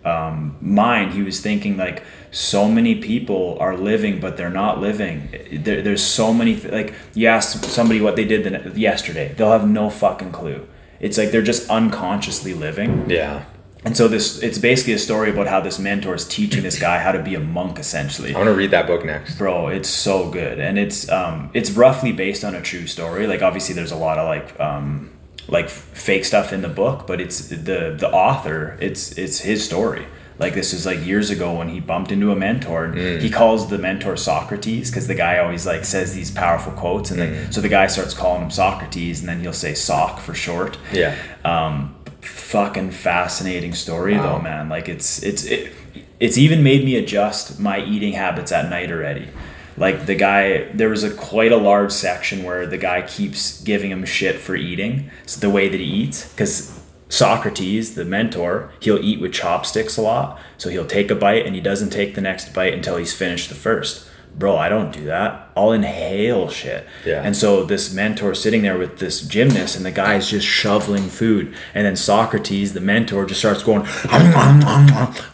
[0.06, 5.28] um, mind, he was thinking like so many people are living, but they're not living.
[5.52, 9.68] There, there's so many like you ask somebody what they did the, yesterday, they'll have
[9.68, 10.66] no fucking clue.
[10.98, 13.10] It's like they're just unconsciously living.
[13.10, 13.44] Yeah.
[13.84, 16.98] And so this it's basically a story about how this mentor is teaching this guy
[16.98, 18.34] how to be a monk essentially.
[18.34, 19.36] I want to read that book next.
[19.36, 20.58] Bro, it's so good.
[20.58, 23.26] And it's um it's roughly based on a true story.
[23.26, 25.10] Like obviously there's a lot of like um
[25.48, 30.06] like fake stuff in the book, but it's the the author, it's it's his story.
[30.38, 33.20] Like this is like years ago when he bumped into a mentor and Mm.
[33.20, 37.20] he calls the mentor Socrates because the guy always like says these powerful quotes and
[37.20, 37.22] Mm.
[37.34, 40.76] then so the guy starts calling him Socrates and then he'll say sock for short
[40.92, 41.14] Yeah.
[41.44, 41.94] um
[42.26, 44.22] fucking fascinating story Wow.
[44.36, 44.68] though man.
[44.68, 45.72] Like it's it's it,
[46.20, 49.28] it's even made me adjust my eating habits at night already.
[49.76, 53.90] Like the guy there was a quite a large section where the guy keeps giving
[53.90, 58.98] him shit for eating so the way that he eats because socrates the mentor he'll
[58.98, 62.20] eat with chopsticks a lot so he'll take a bite and he doesn't take the
[62.20, 66.86] next bite until he's finished the first bro i don't do that i'll inhale shit
[67.06, 67.22] Yeah.
[67.22, 71.54] and so this mentor sitting there with this gymnast, and the guy's just shoveling food.
[71.74, 73.86] And then Socrates, the mentor, just starts going,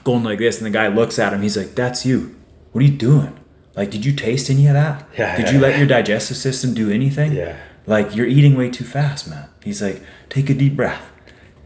[0.04, 0.58] going like this.
[0.58, 1.42] And the guy looks at him.
[1.42, 2.34] He's like, "That's you.
[2.72, 3.38] What are you doing?
[3.76, 5.06] Like, did you taste any of that?
[5.18, 5.78] Yeah, Did yeah, you let yeah.
[5.78, 7.32] your digestive system do anything?
[7.32, 7.56] Yeah.
[7.86, 11.04] Like, you're eating way too fast, man." He's like, "Take a deep breath,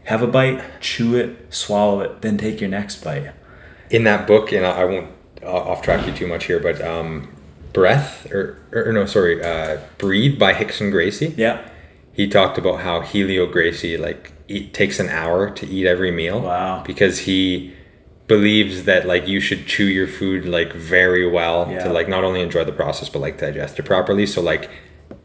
[0.05, 3.31] have a bite, chew it, swallow it, then take your next bite."
[3.91, 5.09] in that book, and I I won't
[5.45, 7.33] off track you too much here, but um,
[7.73, 11.33] Breath or, or no, sorry, uh, Breathe by Rickson Gracie.
[11.37, 11.67] Yeah.
[12.13, 16.41] He talked about how Helio Gracie like eat, takes an hour to eat every meal.
[16.41, 16.83] Wow.
[16.85, 17.73] Because he
[18.27, 21.83] believes that like you should chew your food like very well Yeah.
[21.83, 24.25] to like not only enjoy the process but like digest it properly.
[24.25, 24.69] So like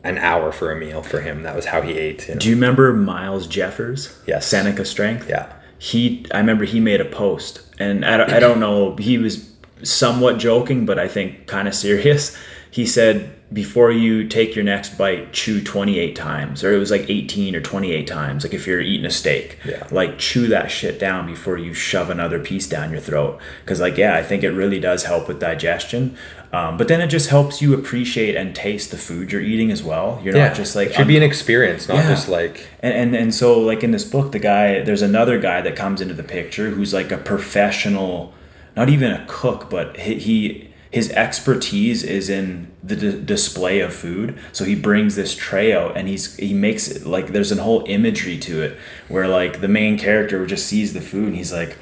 [0.05, 1.43] an hour for a meal for him.
[1.45, 2.27] That was how he ate.
[2.29, 2.41] you know?
[2.41, 4.18] Do you remember Miles Jeffers?
[4.27, 4.47] Yes.
[4.47, 5.29] Seneca Strength.
[5.29, 5.53] Yeah.
[5.79, 8.97] He, I remember he made a post, and I don't, I don't know.
[8.97, 9.49] He was
[9.83, 12.37] somewhat joking, but I think kind of serious.
[12.72, 17.11] He said, "Before you take your next bite, chew 28 times," or it was like
[17.11, 18.45] 18 or 28 times.
[18.45, 19.89] Like if you're eating a steak, Yeah.
[19.91, 23.41] like chew that shit down before you shove another piece down your throat.
[23.64, 26.14] Because like yeah, I think it really does help with digestion.
[26.53, 29.83] Um, but then it just helps you appreciate and taste the food you're eating as
[29.83, 30.20] well.
[30.22, 30.47] You're Yeah.
[30.47, 32.09] not just like it should be an experience, not Yeah.
[32.11, 35.61] just like and, and and so like in this book the guy there's another guy
[35.61, 38.33] that comes into the picture who's like a professional
[38.77, 44.39] not even a cook but he, his expertise is in the d- display of food
[44.53, 47.85] so he brings this tray out and he's he makes it like there's a whole
[47.87, 48.77] imagery to it
[49.09, 51.77] where like the main character just sees the food and he's like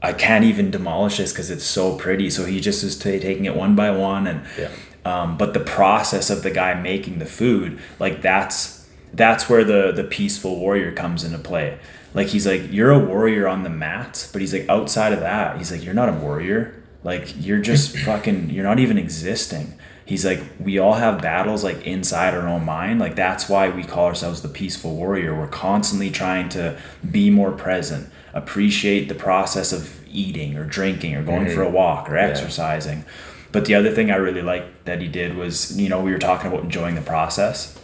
[0.00, 2.30] I can't even demolish this because it's so pretty.
[2.30, 4.70] So he just is ta taking it one by one, and Yeah.
[5.04, 9.90] um, but the process of the guy making the food, like that's that's where the
[9.90, 11.78] the peaceful warrior comes into play.
[12.14, 15.58] Like he's like you're a warrior on the mat, but he's like outside of that,
[15.58, 16.82] he's like you're not a warrior.
[17.04, 19.78] Like you're just fucking you're not even existing.
[20.04, 22.98] He's like we all have battles like inside our own mind.
[22.98, 25.34] Like that's why we call ourselves the peaceful warrior.
[25.34, 26.80] We're constantly trying to
[27.10, 32.08] be more present appreciate the process of eating or drinking or going for a walk
[32.08, 33.04] or exercising.
[33.52, 36.18] But the other thing I really liked that he did was, you know, we were
[36.18, 37.78] talking about enjoying the process.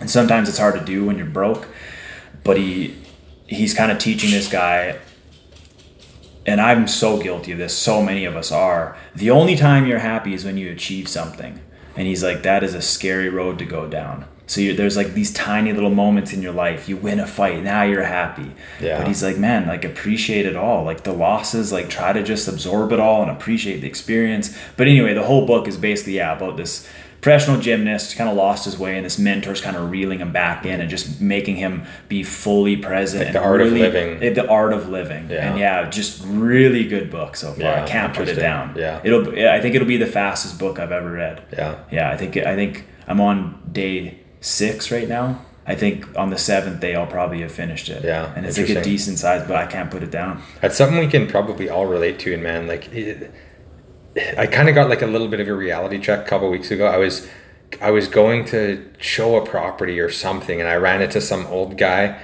[0.00, 1.68] And sometimes it's hard to do when you're broke,
[2.44, 2.96] but he
[3.46, 4.98] he's kind of teaching this guy
[6.46, 8.96] and I'm so guilty of this, so many of us are.
[9.16, 11.60] The only time you're happy is when you achieve something.
[11.96, 14.26] And he's like that is a scary road to go down.
[14.46, 16.88] So there's like these tiny little moments in your life.
[16.88, 18.52] You win a fight, now you're happy.
[18.80, 18.98] Yeah.
[18.98, 20.84] But he's like, man, like appreciate it all.
[20.84, 24.56] Like the losses, like try to just absorb it all and appreciate the experience.
[24.76, 26.88] But anyway, the whole book is basically yeah about this
[27.26, 30.64] professional gymnast kind of lost his way and this mentor's kind of reeling him back
[30.64, 34.20] in and just making him be fully present Like and the art of living.
[34.20, 35.28] the art of living.
[35.28, 35.50] Yeah.
[35.50, 37.58] and yeah just really good book so far.
[37.62, 38.76] Yeah, i can't put it down.
[38.76, 39.00] Yeah.
[39.02, 41.42] it'll i think it'll be the fastest book i've ever read.
[41.52, 41.80] Yeah.
[41.90, 45.42] yeah i think i think i'm on day six right now.
[45.68, 48.04] I think on the seventh day i'll probably have finished it.
[48.04, 50.42] Yeah, and it's like a decent size but i can't put it down.
[50.60, 53.32] That's something we can probably all relate to, and man, like, it,
[54.38, 56.70] I kind of got like a little bit of a reality check a couple weeks
[56.70, 56.86] ago.
[56.86, 57.28] I was,
[57.80, 61.76] I was going to show a property or something, and I ran into some old
[61.76, 62.20] guy.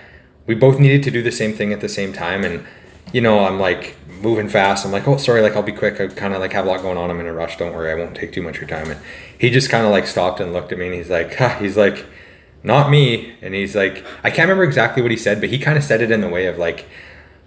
[0.47, 2.65] We both needed to do the same thing at the same time, and
[3.13, 4.87] you know, I'm like moving fast.
[4.87, 6.01] I'm like, oh, sorry, like I'll be quick.
[6.01, 7.11] I kind of like have a lot going on.
[7.11, 7.59] I'm in a rush.
[7.59, 8.91] Don't worry, I won't take too much of your time.
[8.91, 9.01] And
[9.39, 11.77] he just kind of like stopped and looked at me, and he's like, ha, he's
[11.77, 12.07] like,
[12.63, 13.35] not me.
[13.43, 16.01] And he's like, I can't remember exactly what he said, but he kind of said
[16.01, 16.89] it in the way of like,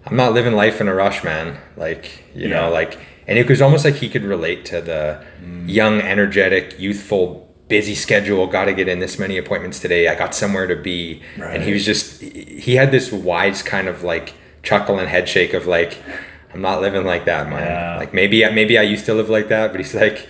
[0.06, 1.58] I'm not living life in a rush, man.
[1.78, 2.62] Like, you Yeah.
[2.62, 5.26] know, like, and it was almost like he could relate to the
[5.66, 8.48] young, energetic, youthful, busy schedule.
[8.48, 10.08] Got to get in this many appointments today.
[10.08, 11.22] I got somewhere to be.
[11.38, 15.54] And he was just, he had this wise kind of like chuckle and head shake
[15.54, 15.98] of like,
[16.54, 17.66] I'm not living like that, man.
[17.66, 17.98] Yeah.
[17.98, 20.30] Like maybe, maybe I used to live like that, but he's like,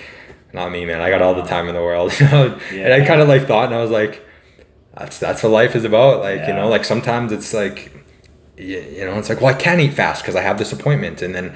[0.53, 1.01] not me, man.
[1.01, 2.13] I got all the time in the world.
[2.21, 2.57] know?
[2.71, 4.25] And I kind of like thought, and I was like,
[4.97, 6.21] that's that's what life is about.
[6.21, 7.91] Like you know, like sometimes it's like,
[8.57, 11.21] you, you know, it's like, well, I can't eat fast because I have this appointment,
[11.21, 11.55] and then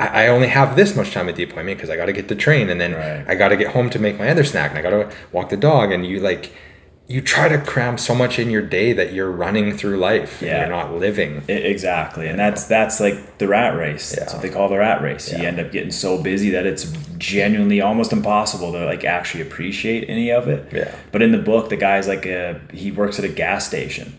[0.00, 2.28] I, I only have this much time at the appointment because I got to get
[2.28, 3.24] the train, and then Right.
[3.28, 5.50] I got to get home to make my other snack, and I got to walk
[5.50, 6.52] the dog, and you like,
[7.06, 10.48] you try to cram so much in your day that you're running through life, Yeah.
[10.50, 11.42] and you're not living.
[11.48, 14.12] I- exactly, and that's that's like the rat race.
[14.12, 14.36] That's Yeah.
[14.38, 15.32] what they call the rat race.
[15.32, 16.84] You end up getting so busy that it's
[17.18, 20.68] genuinely almost impossible to like actually appreciate any of it.
[20.72, 20.92] Yeah.
[21.12, 24.14] But in the book, the guy's like a he works at a gas station,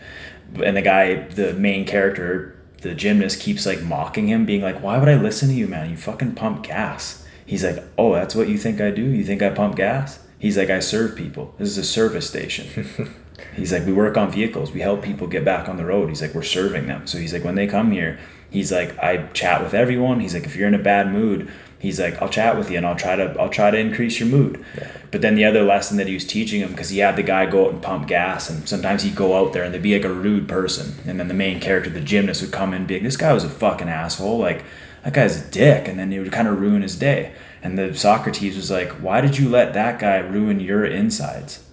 [0.61, 4.97] and the guy, the main character, the gymnast, keeps like mocking him, being like, "Why
[4.97, 5.89] would I listen to you, man?
[5.89, 9.03] You fucking pump gas." He's like, "Oh, that's what you think I do?
[9.03, 11.53] You think I pump gas?" He's like, "I serve people.
[11.57, 12.85] This is a service station."
[13.55, 14.71] He's like, we work on vehicles.
[14.71, 16.09] We help people get back on the road.
[16.09, 17.07] He's like, we're serving them.
[17.07, 18.19] So he's like, when they come here,
[18.49, 20.19] he's like, I chat with everyone.
[20.19, 21.51] He's like, if you're in a bad mood,
[21.81, 24.29] he's like, I'll chat with you and I'll try to I'll try to increase your
[24.29, 24.63] mood.
[25.11, 27.45] But then the other lesson that he was teaching him, because he had the guy
[27.45, 30.05] go out and pump gas, and sometimes he'd go out there and they'd be like
[30.05, 32.95] a rude person, and then the main character, the gymnast, would come in and be
[32.95, 34.37] like, this guy was a fucking asshole.
[34.37, 34.63] Like
[35.03, 37.33] that guy's a dick, and then it would kind of ruin his day.
[37.63, 41.63] And the Socrates was like, why did you let that guy ruin your insides?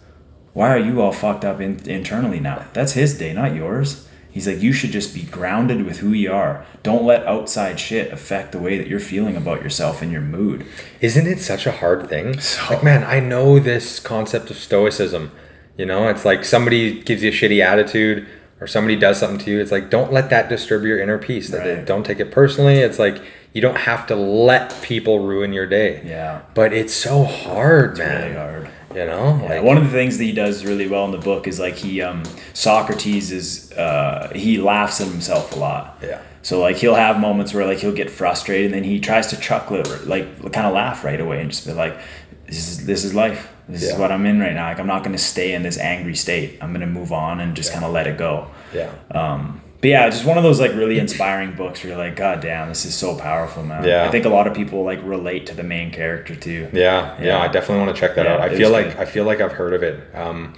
[0.58, 2.66] why are you all fucked up in, internally now?
[2.72, 4.07] That's his day, not yours.
[4.38, 6.64] He's like, you should just be grounded with who you are.
[6.84, 10.64] Don't let outside shit affect the way that you're feeling about yourself and your mood.
[11.00, 12.38] Isn't it such a hard thing?
[12.38, 15.32] So- like, man, I know this concept of stoicism.
[15.76, 18.28] You know, it's like somebody gives you a shitty attitude
[18.60, 19.60] or somebody does something to you.
[19.60, 21.50] It's like, don't let that disturb your inner peace.
[21.50, 21.84] That Right.
[21.84, 22.76] Don't take it personally.
[22.76, 23.20] It's like,
[23.52, 26.00] you don't have to let people ruin your day.
[26.04, 26.42] Yeah.
[26.54, 28.22] But it's so hard, man.
[28.22, 28.57] Really hard.
[28.94, 29.38] You know?
[29.42, 31.60] Yeah, Like, one of the things that he does really well in the book is
[31.60, 32.22] like he um,
[32.54, 35.98] Socrates is uh, he laughs at himself a lot.
[36.02, 36.22] Yeah.
[36.42, 39.36] So like he'll have moments where like he'll get frustrated and then he tries to
[39.36, 41.98] chuckle or like kind of laugh right away and just be like,
[42.46, 43.52] this is this is life.
[43.68, 44.68] This is what I'm in right now.
[44.68, 46.56] Like I'm not going to stay in this angry state.
[46.62, 48.48] I'm going to move on and just kind of let it go.
[48.72, 48.90] yeah.
[49.10, 52.40] Um, but yeah, just one of those like really inspiring books where you're like, God
[52.40, 53.84] damn, this is so powerful, man.
[53.84, 54.04] Yeah.
[54.04, 56.68] I think a lot of people like relate to the main character too.
[56.72, 57.38] Yeah, yeah, Yeah.
[57.38, 58.40] I definitely want to check that Yeah, out.
[58.40, 58.96] I feel like good.
[58.96, 60.00] I feel like I've heard of it.
[60.14, 60.54] Um,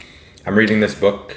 [0.46, 1.36] I'm reading this book.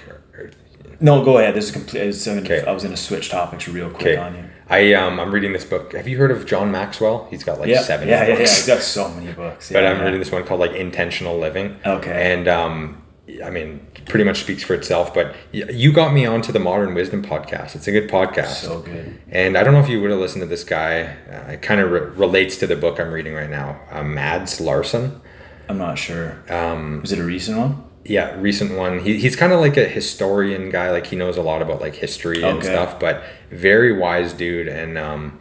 [0.99, 1.53] No, go ahead.
[1.55, 2.01] This is complete.
[2.03, 2.63] I was gonna, Okay.
[2.65, 4.43] I was gonna switch topics real quick Okay, on you.
[4.69, 5.91] I um, I'm reading this book.
[5.93, 7.27] Have you heard of John Maxwell?
[7.29, 8.39] He's got like Yeah, seven yeah, yeah, yeah.
[8.39, 9.69] He's got so many books.
[9.69, 11.77] Yeah, but I'm reading this one called like Intentional Living.
[11.85, 12.33] Okay.
[12.33, 13.03] And um,
[13.43, 15.13] I mean, pretty much speaks for itself.
[15.13, 17.75] But you got me onto the Modern Wisdom podcast.
[17.75, 18.61] It's a good podcast.
[18.61, 19.19] So good.
[19.29, 21.15] And I don't know if you would have listened to this guy.
[21.31, 23.79] Uh, it kind of re- relates to the book I'm reading right now.
[23.91, 25.21] Uh, Mads Larson.
[25.69, 26.43] I'm not sure.
[26.53, 27.83] Um, was it a recent one?
[28.05, 28.99] Yeah, recent one.
[28.99, 30.91] He, he's kind of like a historian guy.
[30.91, 32.67] Like he knows a lot about like history and Okay.
[32.67, 32.99] stuff.
[32.99, 34.67] But very wise dude.
[34.67, 35.39] And um,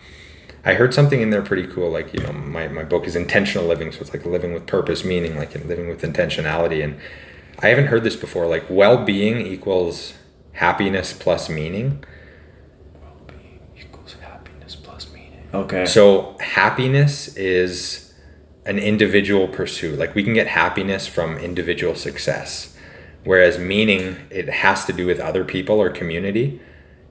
[0.64, 1.90] I heard something in there pretty cool.
[1.90, 5.04] Like you know, my my book is intentional living, so it's like living with purpose,
[5.04, 6.84] meaning like living with intentionality.
[6.84, 7.00] And
[7.62, 8.46] I haven't heard this before.
[8.46, 10.14] Like well being equals
[10.52, 12.04] happiness plus meaning.
[13.78, 15.46] Equals happiness plus meaning.
[15.54, 15.86] Okay.
[15.86, 18.12] So happiness is
[18.66, 19.98] an individual pursuit.
[19.98, 22.76] Like we can get happiness from individual success,
[23.24, 26.60] whereas meaning it has to do with other people or community.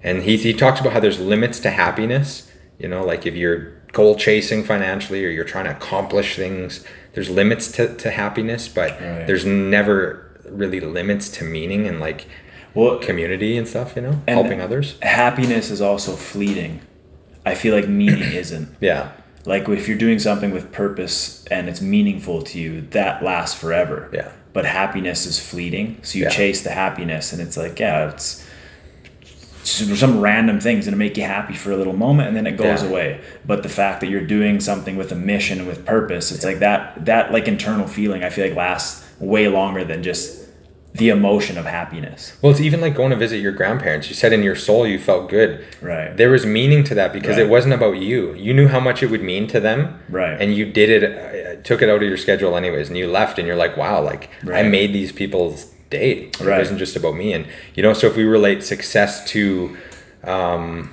[0.03, 2.51] And he he talks about how there's limits to happiness.
[2.79, 6.83] You know, like if you're goal chasing financially or you're trying to accomplish things,
[7.13, 9.27] there's limits to, to happiness, but Right.
[9.27, 12.27] there's never really limits to meaning and like
[12.73, 13.95] well, community and stuff.
[13.95, 14.97] You know, helping others.
[15.01, 16.81] happiness is also fleeting.
[17.45, 18.75] I feel like meaning isn't.
[18.79, 19.11] Yeah,
[19.45, 24.09] Like if you're doing something with purpose and it's meaningful to you, that lasts forever.
[24.13, 24.31] Yeah.
[24.53, 25.97] But happiness is fleeting.
[26.03, 26.29] So you Yeah.
[26.29, 28.45] chase the happiness and it's like, yeah, it's
[29.63, 32.83] some random things gonna make you happy for a little moment and then it goes
[32.83, 32.89] Yeah.
[32.89, 33.19] away.
[33.45, 36.59] But the fact that you're doing something with a mission and with purpose, it's like
[36.59, 40.40] that that like internal feeling I feel like lasts way longer than just
[40.93, 42.33] the emotion of happiness.
[42.41, 44.09] Well, it's even like going to visit your grandparents.
[44.09, 45.63] You said in your soul you felt good.
[45.81, 46.15] Right.
[46.17, 47.45] There was meaning to that because Right.
[47.45, 48.33] it wasn't about you.
[48.33, 49.99] You knew how much it would mean to them.
[50.09, 50.35] Right.
[50.39, 53.37] And you did it, uh, took it out of your schedule anyways, and you left,
[53.39, 56.29] and you're like, wow, like I made these people's day.
[56.39, 56.57] It Right.
[56.59, 57.31] wasn't just about me.
[57.31, 59.77] And you know, so if we relate success to,
[60.25, 60.89] um,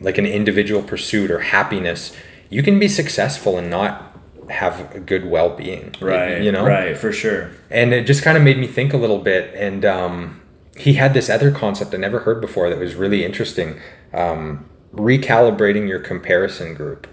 [0.00, 2.16] like an individual pursuit or happiness,
[2.48, 4.09] you can be successful and not
[4.50, 5.94] have a good well-being.
[6.00, 6.42] Right.
[6.42, 6.64] You know.
[6.64, 7.50] Right, for sure.
[7.70, 10.40] and it just kind of made me think a little bit and um,
[10.76, 13.78] he had this other concept i never heard before that was really interesting
[14.12, 17.06] um, recalibrating your comparison group.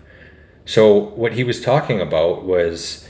[0.66, 3.08] So what he was talking about was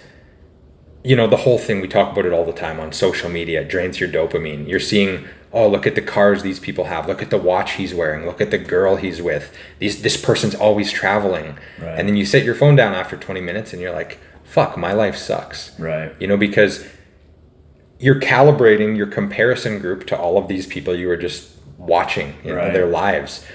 [1.03, 3.61] you know the whole thing we talk about it all the time on social media
[3.61, 5.25] it drains your dopamine you're seeing
[5.57, 8.39] oh look at the cars these people have look at the watch he's wearing look
[8.45, 9.45] at the girl he's with
[9.79, 11.47] these this person's always traveling
[11.81, 11.97] Right.
[11.97, 14.93] and then you set your phone down after 20 minutes and you're like fuck my
[14.93, 16.11] life sucks Right.
[16.21, 16.85] you know because
[17.99, 22.51] you're calibrating your comparison group to all of these people you were just watching you
[22.51, 22.73] know Right.
[22.73, 23.45] their lives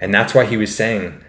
[0.00, 1.22] and that's why he was saying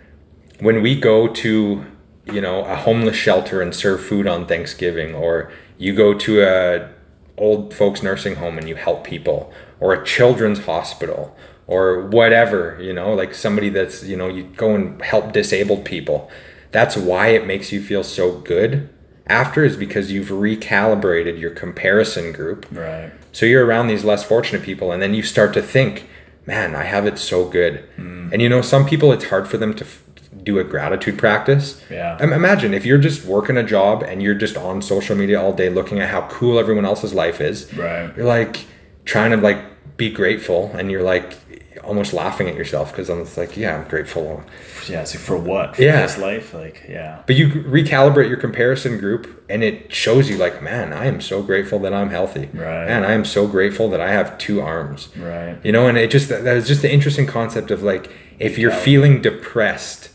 [0.60, 1.86] when we go to
[2.26, 6.90] you know a homeless shelter and serve food on thanksgiving or you go to a
[7.38, 9.52] old folks nursing home and you help people
[9.82, 11.36] or a children's hospital
[11.68, 16.30] or whatever you know like somebody that's you know you go and help disabled people
[16.72, 18.90] that's why it makes you feel so good
[19.28, 23.12] after is because you've recalibrated your comparison group Right.
[23.32, 26.08] so you're around these less fortunate people, and then you start to think,
[26.46, 27.84] man, I have it so good.
[27.98, 28.34] Mm.
[28.34, 30.04] And you know, some people, it's hard for them to f-
[30.44, 31.82] do a gratitude practice.
[31.90, 32.22] Yeah.
[32.22, 35.54] Im- Imagine if you're just working a job and you're just on social media all
[35.54, 37.72] day looking at how cool everyone else's life is.
[37.74, 38.12] Right.
[38.18, 38.66] You're like
[39.06, 39.60] trying to like
[40.02, 41.38] be grateful, and you're like
[41.84, 44.44] almost laughing at yourself because I'm like, yeah, I'm grateful.
[44.90, 45.04] Yeah.
[45.04, 45.76] So for what?
[45.76, 46.02] For Yeah.
[46.02, 46.54] this life?
[46.56, 47.20] Like, yeah.
[47.28, 51.44] But you recalibrate your comparison group, and it shows you like, man, I am so
[51.44, 52.50] grateful that I'm healthy.
[52.54, 52.88] Right.
[52.88, 55.10] Man, I am so grateful that I have two arms.
[55.16, 55.58] Right.
[55.64, 58.72] You know, and it just that was just the interesting concept of like if you're
[58.72, 60.10] feeling depressed,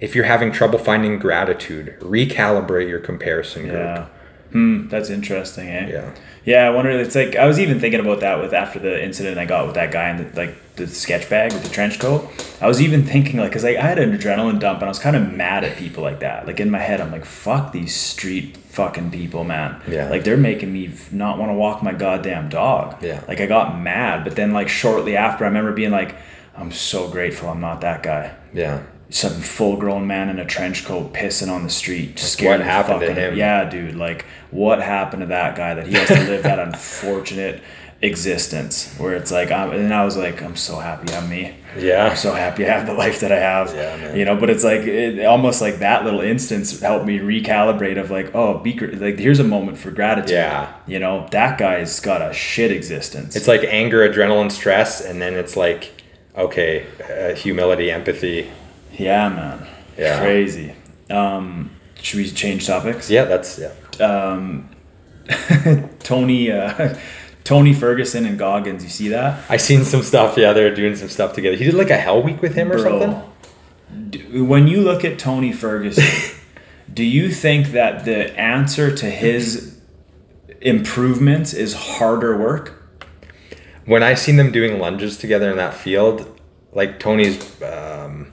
[0.00, 3.74] if you're having trouble finding gratitude, recalibrate your comparison group.
[3.74, 4.06] Yeah.
[4.52, 4.88] Hmm.
[4.88, 5.90] That's interesting, eh?
[5.90, 6.14] Yeah.
[6.44, 6.90] Yeah, I wonder.
[6.90, 9.74] It's like I was even thinking about that with after the incident I got with
[9.74, 12.28] that guy in the like the sketch bag with the trench coat.
[12.60, 14.98] I was even thinking like, cause like I had an adrenaline dump and I was
[14.98, 16.46] kind of mad at people like that.
[16.46, 19.80] Like in my head, I'm like, fuck these street fucking people, man.
[19.86, 20.08] Yeah.
[20.08, 23.02] Like they're making me not want to walk my goddamn dog.
[23.02, 23.22] Yeah.
[23.28, 26.16] Like I got mad, but then like shortly after, I remember being like,
[26.56, 28.34] I'm so grateful I'm not that guy.
[28.54, 28.82] Yeah.
[29.10, 32.10] Some full grown man in a trench coat pissing on the street.
[32.10, 33.36] what scared the happened to him?
[33.36, 33.96] Yeah, dude.
[33.96, 37.60] Like, what happened to that guy that he has to live that unfortunate
[38.02, 41.54] existence where it's like, I'm, and I was like, I'm so happy I'm me.
[41.76, 42.06] Yeah.
[42.06, 43.74] I'm so happy I have the life that I have.
[43.74, 44.16] Yeah, man.
[44.16, 48.10] You know, but it's like it, almost like that little instance helped me recalibrate of
[48.10, 50.30] like, oh, be like here's a moment for gratitude.
[50.30, 50.74] Yeah.
[50.86, 53.36] You know, that guy's got a shit existence.
[53.36, 55.92] It's like anger, adrenaline, stress, and then it's like,
[56.36, 58.50] okay, uh, humility, empathy.
[58.98, 59.66] Yeah, man.
[59.98, 60.20] Yeah.
[60.20, 60.74] Crazy.
[61.10, 61.70] Um,
[62.00, 63.10] should we change topics?
[63.10, 63.72] Yeah, that's yeah.
[66.00, 66.96] Tony uh,
[67.44, 68.82] Tony Ferguson and Goggins.
[68.82, 69.42] You see that?
[69.48, 70.36] I seen some stuff.
[70.36, 71.56] Yeah, they're doing some stuff together.
[71.56, 73.20] He did like a hell week with him or something.
[74.10, 76.04] D- When you look at Tony Ferguson,
[76.94, 79.78] do you think that the answer to his
[80.60, 82.76] improvements is harder work?
[83.86, 86.38] when I seen them doing lunges together in that field,
[86.72, 88.30] like Tony's um,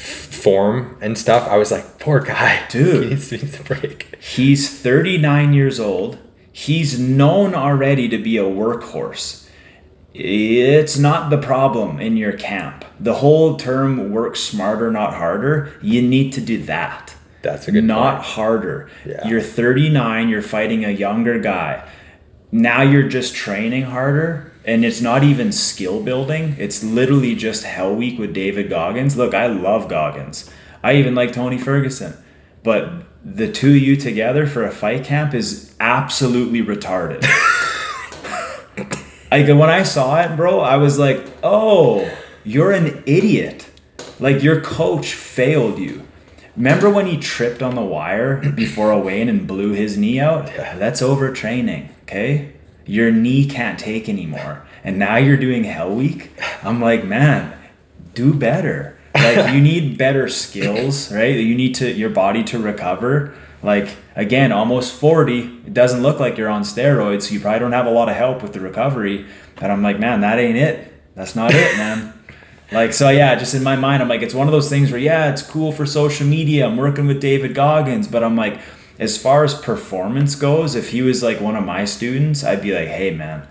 [0.00, 3.04] form and stuff, I was like, poor guy, Dude.
[3.04, 4.16] he needs, he needs a break.
[4.20, 6.18] He's 39 years old.
[6.52, 9.48] He's known already to be a workhorse.
[10.12, 12.84] It's not the problem in your camp.
[12.98, 17.14] The whole term work smarter, not harder, you need to do that.
[17.42, 18.26] That's a good not point.
[18.26, 18.90] harder.
[19.06, 19.26] Yeah.
[19.28, 21.88] You're 39, you're fighting a younger guy.
[22.52, 26.54] Now you're just training harder, and it's not even skill building.
[26.58, 29.16] It's literally just Hell Week with David Goggins.
[29.16, 30.50] Look, I love Goggins.
[30.82, 32.14] I even like Tony Ferguson.
[32.62, 37.22] But the two of you together for a fight camp is absolutely retarded.
[39.30, 42.10] like when I saw it, bro, I was like, "Oh,
[42.44, 43.66] you're an idiot.
[44.18, 46.06] Like your coach failed you."
[46.56, 50.46] Remember when he tripped on the wire before a weigh-in and blew his knee out?
[50.46, 52.52] That's overtraining, okay?
[52.90, 54.66] Your knee can't take anymore.
[54.82, 56.32] And now you're doing Hell Week?
[56.64, 57.56] I'm like, man,
[58.14, 58.98] do better.
[59.14, 61.36] Like you need better skills, right?
[61.36, 63.32] You need to your body to recover.
[63.62, 67.70] Like again, almost 40, it doesn't look like you're on steroids, so you probably don't
[67.70, 69.24] have a lot of help with the recovery.
[69.58, 70.92] And I'm like, man, that ain't it.
[71.14, 72.14] That's not it, man.
[72.72, 73.34] Like so, yeah.
[73.34, 75.72] Just in my mind, I'm like, it's one of those things where, yeah, it's cool
[75.72, 76.68] for social media.
[76.68, 78.60] I'm working with David Goggins, but I'm like,
[79.00, 82.74] as far as performance goes, if he was like one of my students, I'd be
[82.74, 83.48] like, hey, man,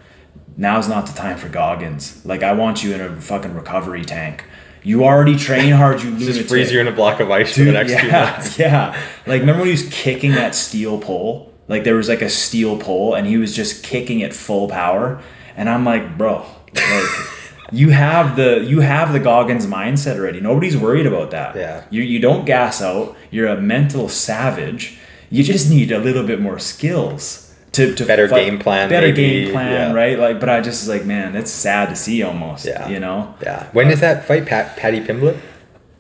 [0.56, 2.24] now's not the time for Goggins.
[2.24, 4.46] Like, I want you in a fucking recovery tank.
[4.84, 6.36] You already train hard, you lunatic.
[6.36, 8.60] Just freeze you in a block of ice for the next two yeah, months.
[8.60, 8.92] yeah.
[9.26, 11.52] Like remember when he was kicking that steel pole?
[11.68, 15.22] Like there was like a steel pole and he was just kicking it full power.
[15.58, 16.46] And I'm like, bro,
[16.76, 17.06] like
[17.72, 20.40] you have the you have the Goggins mindset already.
[20.40, 21.56] Nobody's worried about that.
[21.56, 21.84] Yeah.
[21.90, 23.18] You you don't gas out.
[23.32, 25.00] You're a mental savage.
[25.30, 27.46] You just need a little bit more skills.
[27.74, 29.94] To, to Better fight- game plan, better maybe, game plan, yeah.
[29.94, 30.18] right?
[30.18, 32.66] Like, but I just was like, man, it's sad to see almost.
[32.66, 32.90] Yeah.
[32.90, 33.36] you know.
[33.44, 33.68] Yeah.
[33.74, 35.38] When is that fight, Pat, Paddy Pimblett?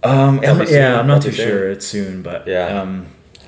[0.01, 1.47] Um, I'm- yeah, I'm not too soon.
[1.47, 1.69] sure.
[1.69, 2.81] It's soon, but Yeah.
[2.81, 3.05] Um,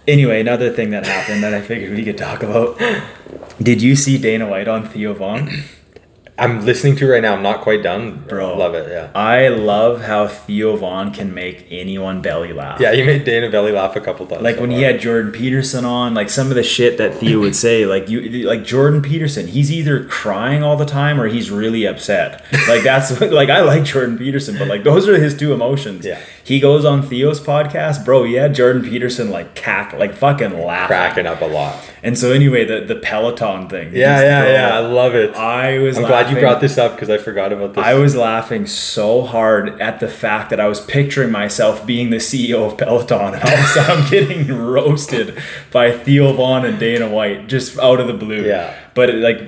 [0.08, 2.80] anyway, another thing that happened that I figured we could talk about.
[3.62, 5.50] Did you see Dana White on Theo Von?
[6.42, 7.36] I'm listening to right now.
[7.36, 8.24] I'm not quite done.
[8.28, 8.58] Bro.
[8.58, 8.90] love it.
[8.90, 9.12] Yeah.
[9.14, 12.80] I love how Theo Von can make anyone belly laugh.
[12.80, 14.42] Yeah, you made Dana Belly laugh a couple times.
[14.42, 17.40] Like so when he had Jordan Peterson on, like some of the shit that Theo
[17.42, 21.52] would say, like you, like Jordan Peterson, he's either crying all the time or he's
[21.52, 22.44] really upset.
[22.72, 26.06] Like that's like I like Jordan Peterson, but like those are his two emotions.
[26.06, 26.22] Yeah.
[26.52, 28.26] He goes on Theo's podcast, bro.
[28.26, 30.88] Yeah, Jordan Peterson like cack, like fucking laughing.
[30.88, 31.82] cracking up a lot.
[32.04, 33.96] And so anyway, the the Peloton thing.
[33.96, 34.76] Yeah, yeah, bro, yeah.
[34.76, 35.34] I love it.
[35.34, 35.98] I was.
[35.98, 37.86] I'm glad you brought this up because I forgot about this.
[37.86, 42.18] I was laughing so hard at the fact that I was picturing myself being the
[42.18, 45.42] CEO of Peloton, and all of a sudden I'm getting roasted
[45.72, 48.46] by Theo Von and Dana White just out of the blue.
[48.46, 48.78] Yeah.
[48.94, 49.40] But it, like,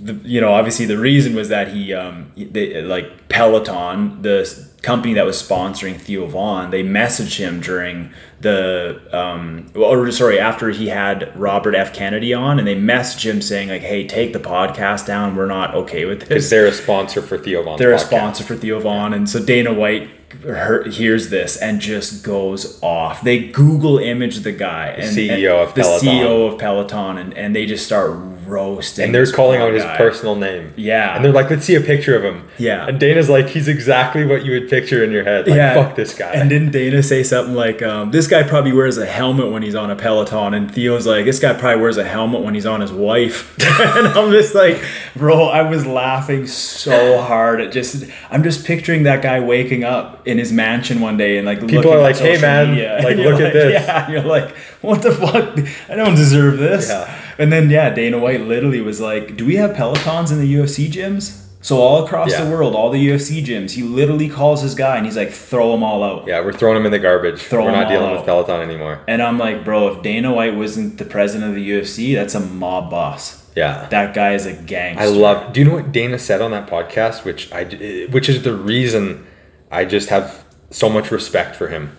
[0.00, 4.44] the, you know, obviously the reason was that he, um, they, like Peloton, the
[4.82, 10.70] company that was sponsoring Theo Von, they messaged him during the, um, or sorry, after
[10.70, 11.92] he had Robert F.
[11.92, 15.34] Kennedy on, and they messaged him saying like, "Hey, take the podcast down.
[15.34, 18.44] We're not okay with this." because they're a sponsor for Theo Von's they're a sponsor
[18.44, 20.10] for Theo Von, and so Dana White
[20.44, 23.22] her, hears this and just goes off.
[23.22, 26.08] They Google image the guy, and, CEO and of the Peloton.
[26.08, 28.10] CEO of Peloton, and, and they just start
[28.46, 29.06] roasting.
[29.06, 29.96] And they're calling out his guy.
[29.96, 30.72] personal name.
[30.76, 31.16] Yeah.
[31.16, 32.48] And they're like, let's see a picture of him.
[32.58, 32.86] Yeah.
[32.86, 35.46] And Dana's like, he's exactly what you would picture in your head.
[35.46, 36.32] Like, yeah, fuck this guy.
[36.32, 39.74] And didn't Dana say something like, um, "This guy probably wears a helmet when he's
[39.74, 42.80] on a Peloton," and Theo's like, "This guy probably wears a helmet when he's on
[42.80, 44.82] his wife." and I'm just like,
[45.14, 47.60] bro, I was laughing so hard.
[47.60, 51.46] at just, I'm just picturing that guy waking up in his mansion one day and
[51.46, 54.22] like People looking are like, "Hey, man, media, like, and look at this." Yeah, you're
[54.22, 55.58] like, what the fuck?
[55.90, 56.88] I don't deserve this.
[56.88, 57.22] Yeah.
[57.38, 60.88] And then yeah, Dana White literally was like, "Do we have Pelotons in the UFC
[60.90, 62.44] gyms?" So all across Yeah.
[62.44, 65.72] the world, all the UFC gyms, he literally calls his guy and he's like, "Throw
[65.72, 67.40] them all out." yeah, we're throwing them in the garbage.
[67.40, 68.16] Throw we're not all dealing out.
[68.18, 69.00] with Peloton anymore.
[69.08, 72.40] And I'm like, bro, if Dana White wasn't the president of the UFC, that's a
[72.40, 73.42] mob boss.
[73.56, 73.86] Yeah.
[73.90, 75.02] That guy is a gangster.
[75.02, 75.52] I love.
[75.52, 77.24] Do you know what Dana said on that podcast?
[77.24, 77.64] Which I,
[78.10, 79.26] which is the reason
[79.72, 81.96] I just have so much respect for him.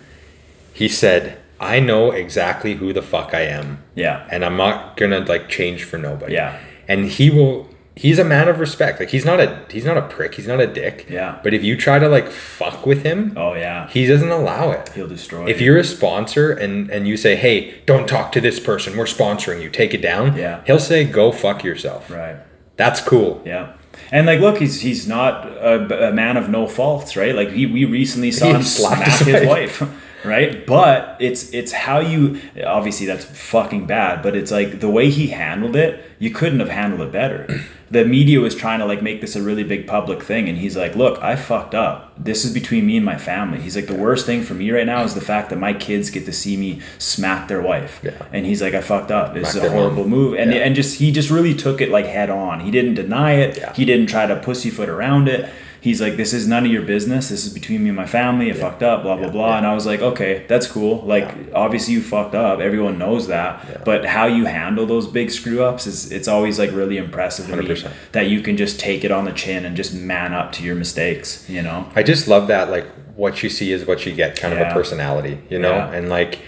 [0.72, 4.26] He said, "I know exactly who the fuck I am, Yeah.
[4.30, 6.56] and I'm not gonna like change for nobody." Yeah.
[6.86, 7.68] And he will.
[7.96, 9.00] He's a man of respect.
[9.00, 10.36] Like he's not a he's not a prick.
[10.36, 11.06] He's not a dick.
[11.10, 11.36] Yeah.
[11.42, 13.88] But if you try to like fuck with him, Oh yeah.
[13.88, 14.90] he doesn't allow it.
[14.94, 15.46] He'll destroy.
[15.48, 15.66] If you.
[15.66, 18.96] you're a sponsor and and you say, "Hey, don't talk to this person.
[18.96, 19.68] We're sponsoring you.
[19.68, 20.60] Take it down." Yeah.
[20.64, 22.36] He'll say, "Go fuck yourself." right.
[22.76, 23.42] That's cool.
[23.44, 23.72] Yeah.
[24.10, 27.34] And like, look, he's he's not a, a man of no faults, right?
[27.34, 29.80] Like, he, we recently saw He him smack his his wife.
[29.80, 30.66] wife, right?
[30.66, 35.28] But it's it's how you obviously that's fucking bad, but it's like the way he
[35.28, 36.02] handled it.
[36.18, 37.60] You couldn't have handled it better.
[37.90, 40.76] The media was trying to like make this a really big public thing, and he's
[40.76, 42.12] like, "Look, I fucked up.
[42.18, 44.84] This is between me and my family." He's like, "The worst thing for me right
[44.86, 48.10] now is the fact that my kids get to see me smack their wife." Yeah.
[48.32, 49.32] And he's like, "I fucked up.
[49.34, 50.60] This is a horrible move." And Yeah.
[50.60, 52.60] and just he just really took it like head on.
[52.60, 53.56] He didn't deny it.
[53.56, 53.72] Yeah.
[53.74, 55.48] He didn't try to pussyfoot around it.
[55.80, 57.28] He's like, "This is none of your business.
[57.28, 58.50] This is between me and my family.
[58.50, 59.02] I fucked up.
[59.02, 59.32] Blah blah Yeah.
[59.32, 61.02] blah." And I was like, "Okay, that's cool.
[61.06, 62.60] Like, obviously you fucked up.
[62.60, 63.64] Everyone knows that.
[63.70, 63.76] Yeah.
[63.84, 67.52] But how you handle those big screw ups is it's always like really impressive to
[67.52, 67.90] 100%.
[68.12, 70.74] that you can just take it on the chin and just man up to your
[70.74, 71.44] mistakes.
[71.48, 71.86] You know?
[71.94, 74.72] I just love that like what you see is what you get kind of a
[74.72, 75.70] personality, you know?
[75.72, 75.92] Yeah.
[75.92, 76.38] And like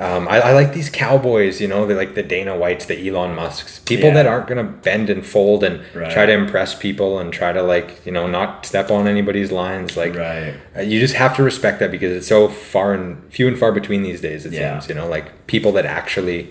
[0.00, 3.34] um, I, I like these cowboys, you know, they like the Dana Whites, the Elon
[3.36, 4.14] Musks, people Yeah.
[4.14, 6.10] that aren't gonna bend and fold and Right.
[6.10, 9.96] try to impress people and try to like, you know, not step on anybody's lines.
[9.96, 10.54] Like Right.
[10.76, 13.72] uh, you just have to respect that because it's so far and few and far
[13.72, 14.78] between these days, it Yeah.
[14.78, 16.50] seems, you know, like people that actually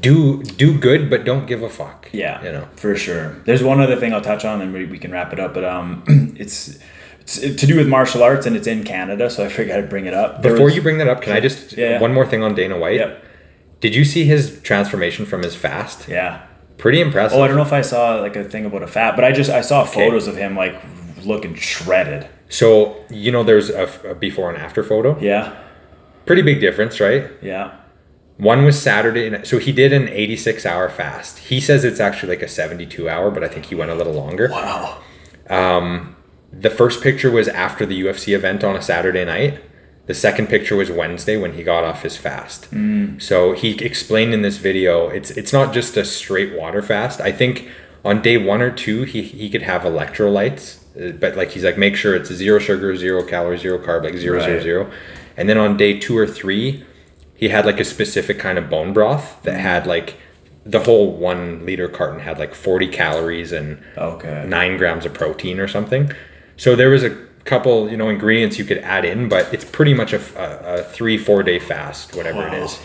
[0.00, 2.08] do do good but don't give a fuck.
[2.12, 2.64] Yeah, You know.
[2.76, 3.36] for sure.
[3.44, 5.54] There's one other thing I'll touch on, and we, we can wrap it up.
[5.54, 6.02] But um,
[6.36, 6.78] it's
[7.26, 10.14] to do with martial arts, and it's in Canada, so I figured I'd bring it
[10.14, 10.42] up.
[10.42, 12.54] There Before was- you bring that up, can I just Yeah, one more thing on
[12.54, 12.96] Dana White?
[12.96, 13.24] Yep.
[13.80, 16.08] Did you see his transformation from his fast?
[16.08, 16.42] Yeah.
[16.78, 17.38] Pretty impressive.
[17.38, 19.32] Oh, I don't know if I saw like a thing about a fat, but I
[19.32, 20.80] just I saw photos of him like
[21.24, 22.26] looking shredded.
[22.48, 25.18] So you know, there's a, a before and after photo.
[25.20, 25.54] Yeah.
[26.26, 27.30] Pretty big difference, right?
[27.42, 27.72] Yeah.
[28.38, 31.38] One was Saturday, so he did an 86 hour fast.
[31.38, 34.12] He says it's actually like a 72 hour, but I think he went a little
[34.12, 34.48] longer.
[34.50, 34.98] Wow.
[35.48, 36.15] Um,
[36.58, 39.60] The first picture was after the UFC event on a Saturday night.
[40.06, 42.68] The second picture was Wednesday when he got off his fast.
[43.18, 47.20] So he explained in this video, it's it's not just a straight water fast.
[47.20, 47.68] I think
[48.04, 51.76] on day one or two he he could have electrolytes, uh, but like he's like
[51.76, 54.62] make sure it's zero sugar, zero calories, zero carb, like zero zero Right.
[54.62, 54.90] zero.
[55.36, 56.84] And then on day two or three,
[57.34, 60.14] he had like a specific kind of bone broth that had like
[60.64, 64.44] the whole one liter carton had like 40 calories and Okay.
[64.48, 66.10] nine grams of protein or something.
[66.56, 67.10] So there was a
[67.44, 71.42] couple you know ingredients you could add in, but it's pretty much a three four
[71.42, 72.64] day fast, whatever it Wow.
[72.64, 72.78] is,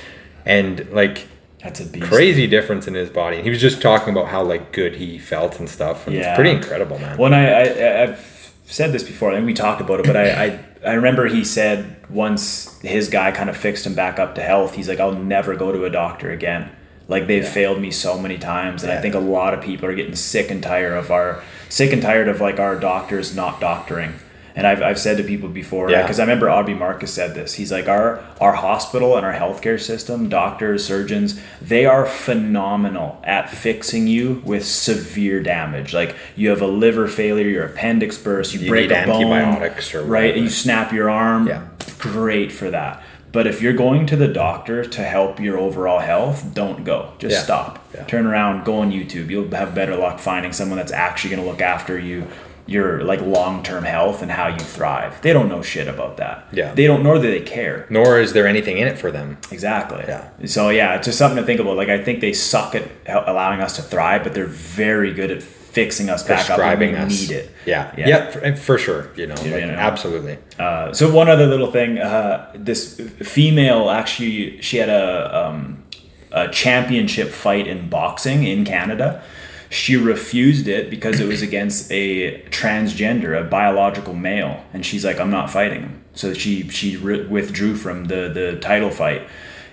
[0.46, 1.28] and like
[1.64, 2.06] That's a beast.
[2.06, 3.42] crazy difference in his body.
[3.42, 6.30] He was just talking about how like good he felt and stuff, and Yeah.
[6.30, 7.18] it's pretty incredible, man.
[7.18, 10.46] When I, I I've said this before, I think we talked about it, but I,
[10.46, 14.42] I I remember he said once his guy kind of fixed him back up to
[14.42, 16.70] health, he's like, I'll never go to a doctor again.
[17.12, 19.94] Like they've failed me so many times, and I think a lot of people are
[19.94, 24.14] getting sick and tired of our sick and tired of like our doctors not doctoring.
[24.54, 26.02] And I've, I've said to people before, Yeah.
[26.02, 27.54] because I remember Aubrey Marcus said this.
[27.54, 33.50] He's like, our our hospital and our healthcare system, doctors, surgeons, they are phenomenal at
[33.50, 35.94] fixing you with severe damage.
[35.94, 40.04] Like you have a liver failure, your appendix bursts, you, You break a bone, or
[40.04, 41.48] right, and you snap your arm.
[41.48, 41.68] Yeah.
[42.00, 43.04] Great for that.
[43.32, 47.12] But if you're going to the doctor to help your overall health, don't go.
[47.18, 47.42] Just Yeah.
[47.44, 47.80] stop.
[47.96, 48.04] Yeah.
[48.04, 49.30] Turn around, go on YouTube.
[49.30, 52.28] You'll have better luck finding someone that's actually going to look after you,
[52.66, 55.22] your like long-term health and how you thrive.
[55.22, 56.46] They don't know shit about that.
[56.52, 56.74] Yeah.
[56.74, 57.86] They don't nor do they care.
[57.90, 59.38] Nor is there anything in it for them.
[59.52, 60.04] Exactly.
[60.08, 60.26] Yeah.
[60.46, 61.78] So yeah, it's just something to think about.
[61.78, 65.42] Like I think they suck at allowing us to thrive, but they're very good at
[65.72, 67.22] fixing us back up when we us.
[67.22, 67.52] need it.
[67.66, 67.94] Yeah.
[67.98, 68.08] Yeah.
[68.08, 68.30] Yeah.
[68.32, 69.10] for, for sure.
[69.16, 69.74] You know, You like, know.
[69.74, 70.38] absolutely.
[70.60, 75.84] Uh, so one other little thing, uh, this female actually, she had a, um,
[76.32, 79.22] a championship fight in boxing in Canada.
[79.70, 85.18] She refused it because it was against a transgender, a biological male, and she's like,
[85.18, 89.22] "I'm not fighting him." So she she re- withdrew from the the title fight,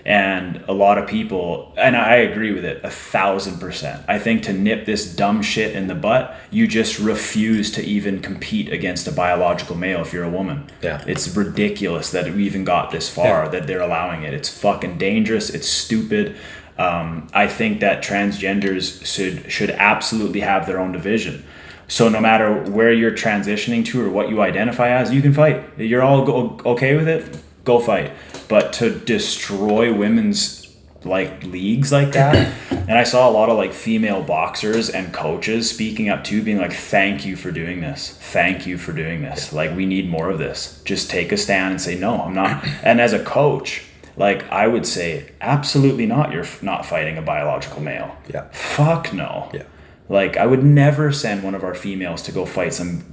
[0.09, 4.03] and a lot of people, and I agree with it a thousand percent.
[4.09, 8.21] I think to nip this dumb shit in the butt, you just refuse to even
[8.23, 10.65] compete against a biological male if you're a woman.
[10.81, 11.05] Yeah.
[11.07, 13.49] It's ridiculous that we even got this far, Yeah.
[13.51, 14.33] that they're allowing it.
[14.33, 15.51] It's fucking dangerous.
[15.51, 16.37] It's stupid.
[16.79, 21.45] Um, I think that transgenders should should absolutely have their own division.
[21.87, 25.65] So no matter where you're transitioning to or what you identify as, you can fight.
[25.77, 27.37] You're all go- okay with it.
[27.65, 28.11] Go fight.
[28.49, 30.64] But to destroy women's
[31.05, 35.70] like leagues like that, and I saw a lot of like female boxers and coaches
[35.70, 38.11] speaking up too, being like, "Thank you for doing this.
[38.11, 39.53] Thank you for doing this.
[39.53, 40.82] Like we need more of this.
[40.84, 42.22] Just take a stand and say no.
[42.22, 43.84] I'm not." And as a coach,
[44.16, 46.32] like I would say, absolutely not.
[46.32, 48.16] You're f- not fighting a biological male.
[48.28, 48.49] Yeah.
[48.51, 49.51] Fuck no.
[49.55, 49.62] Yeah.
[50.09, 53.05] Like I would never send one of our females to go fight some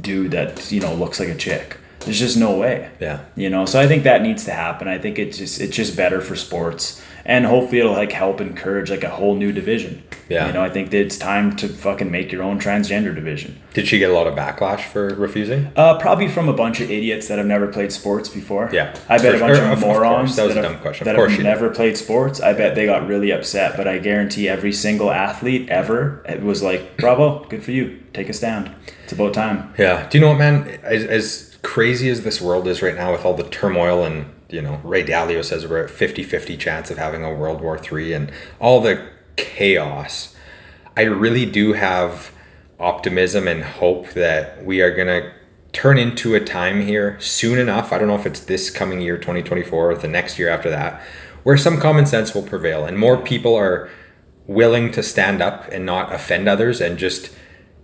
[0.00, 1.78] dude that you know looks like a chick.
[2.00, 2.90] There's just no way.
[3.00, 3.20] Yeah.
[3.36, 4.88] You know, so I think that needs to happen.
[4.88, 8.90] I think it's just it's just better for sports, and hopefully it'll like help encourage
[8.90, 10.02] like a whole new division.
[10.30, 10.46] Yeah.
[10.46, 13.60] You know, I think that it's time to fucking make your own transgender division.
[13.74, 15.72] Did she get a lot of backlash for refusing?
[15.76, 18.70] Uh, probably from a bunch of idiots that have never played sports before.
[18.72, 18.94] Yeah.
[19.08, 19.96] I bet For a bunch of Of- of course.
[19.98, 21.02] morons That was a have, question.
[21.02, 21.50] Of that course have you did.
[21.50, 22.40] never played sports.
[22.40, 23.76] I bet they got really upset.
[23.76, 27.98] But I guarantee every single athlete ever it was like, "Bravo, good for you.
[28.12, 28.70] Take a stand.
[29.04, 30.08] It's about time." Yeah.
[30.08, 30.78] Do you know what, man?
[30.84, 34.62] As, as crazy as this world is right now with all the turmoil and, you
[34.62, 38.12] know, Ray Dalio says we're at 50 50 chance of having a World War III
[38.12, 40.34] and all the chaos,
[40.96, 42.32] I really do have
[42.78, 45.32] optimism and hope that we are going to
[45.72, 47.92] turn into a time here soon enough.
[47.92, 51.00] I don't know if it's this coming year, 2024, or the next year after that,
[51.42, 53.88] where some common sense will prevail and more people are
[54.46, 57.30] willing to stand up and not offend others and just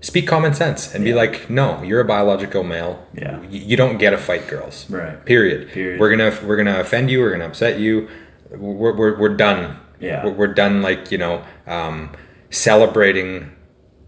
[0.00, 3.04] speak common sense and be like, no, you're a biological male.
[3.14, 3.42] Yeah.
[3.48, 4.88] You don't get to fight girls.
[4.90, 5.24] Right.
[5.24, 5.70] Period.
[5.70, 6.00] Period.
[6.00, 7.20] We're gonna we're gonna offend you.
[7.20, 8.08] We're gonna upset you.
[8.50, 9.78] We're we're, we're done.
[10.00, 10.24] Yeah.
[10.24, 10.82] We're, we're done.
[10.82, 12.10] Like you know, um,
[12.50, 13.52] celebrating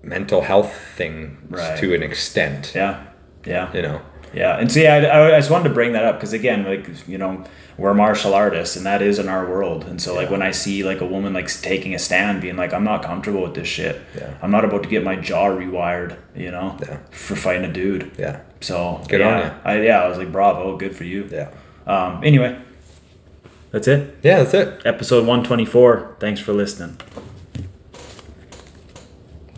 [0.02, 1.78] mental health things Right.
[1.80, 2.72] to an extent.
[2.74, 3.04] Yeah.
[3.44, 3.72] Yeah.
[3.72, 4.00] You know.
[4.34, 6.86] Yeah, and see, I, I I just wanted to bring that up because again, like
[7.08, 7.44] you know,
[7.78, 9.84] we're martial artists, and that is in our world.
[9.84, 12.72] And so, like when I see like a woman like taking a stand, being like,
[12.74, 14.00] "I'm not comfortable with this shit.
[14.16, 14.34] Yeah.
[14.42, 16.98] I'm not about to get my jaw rewired," you know, Yeah.
[17.10, 18.10] for fighting a dude.
[18.18, 18.40] Yeah.
[18.60, 19.54] So Good yeah, on ya.
[19.64, 21.50] I yeah, I was like, "Bravo, good for you." Yeah.
[21.86, 22.20] Um.
[22.22, 22.58] Anyway,
[23.70, 24.16] that's it.
[24.22, 24.42] Yeah.
[24.42, 24.82] That's it.
[24.84, 26.16] Episode one twenty four.
[26.20, 26.98] Thanks for listening.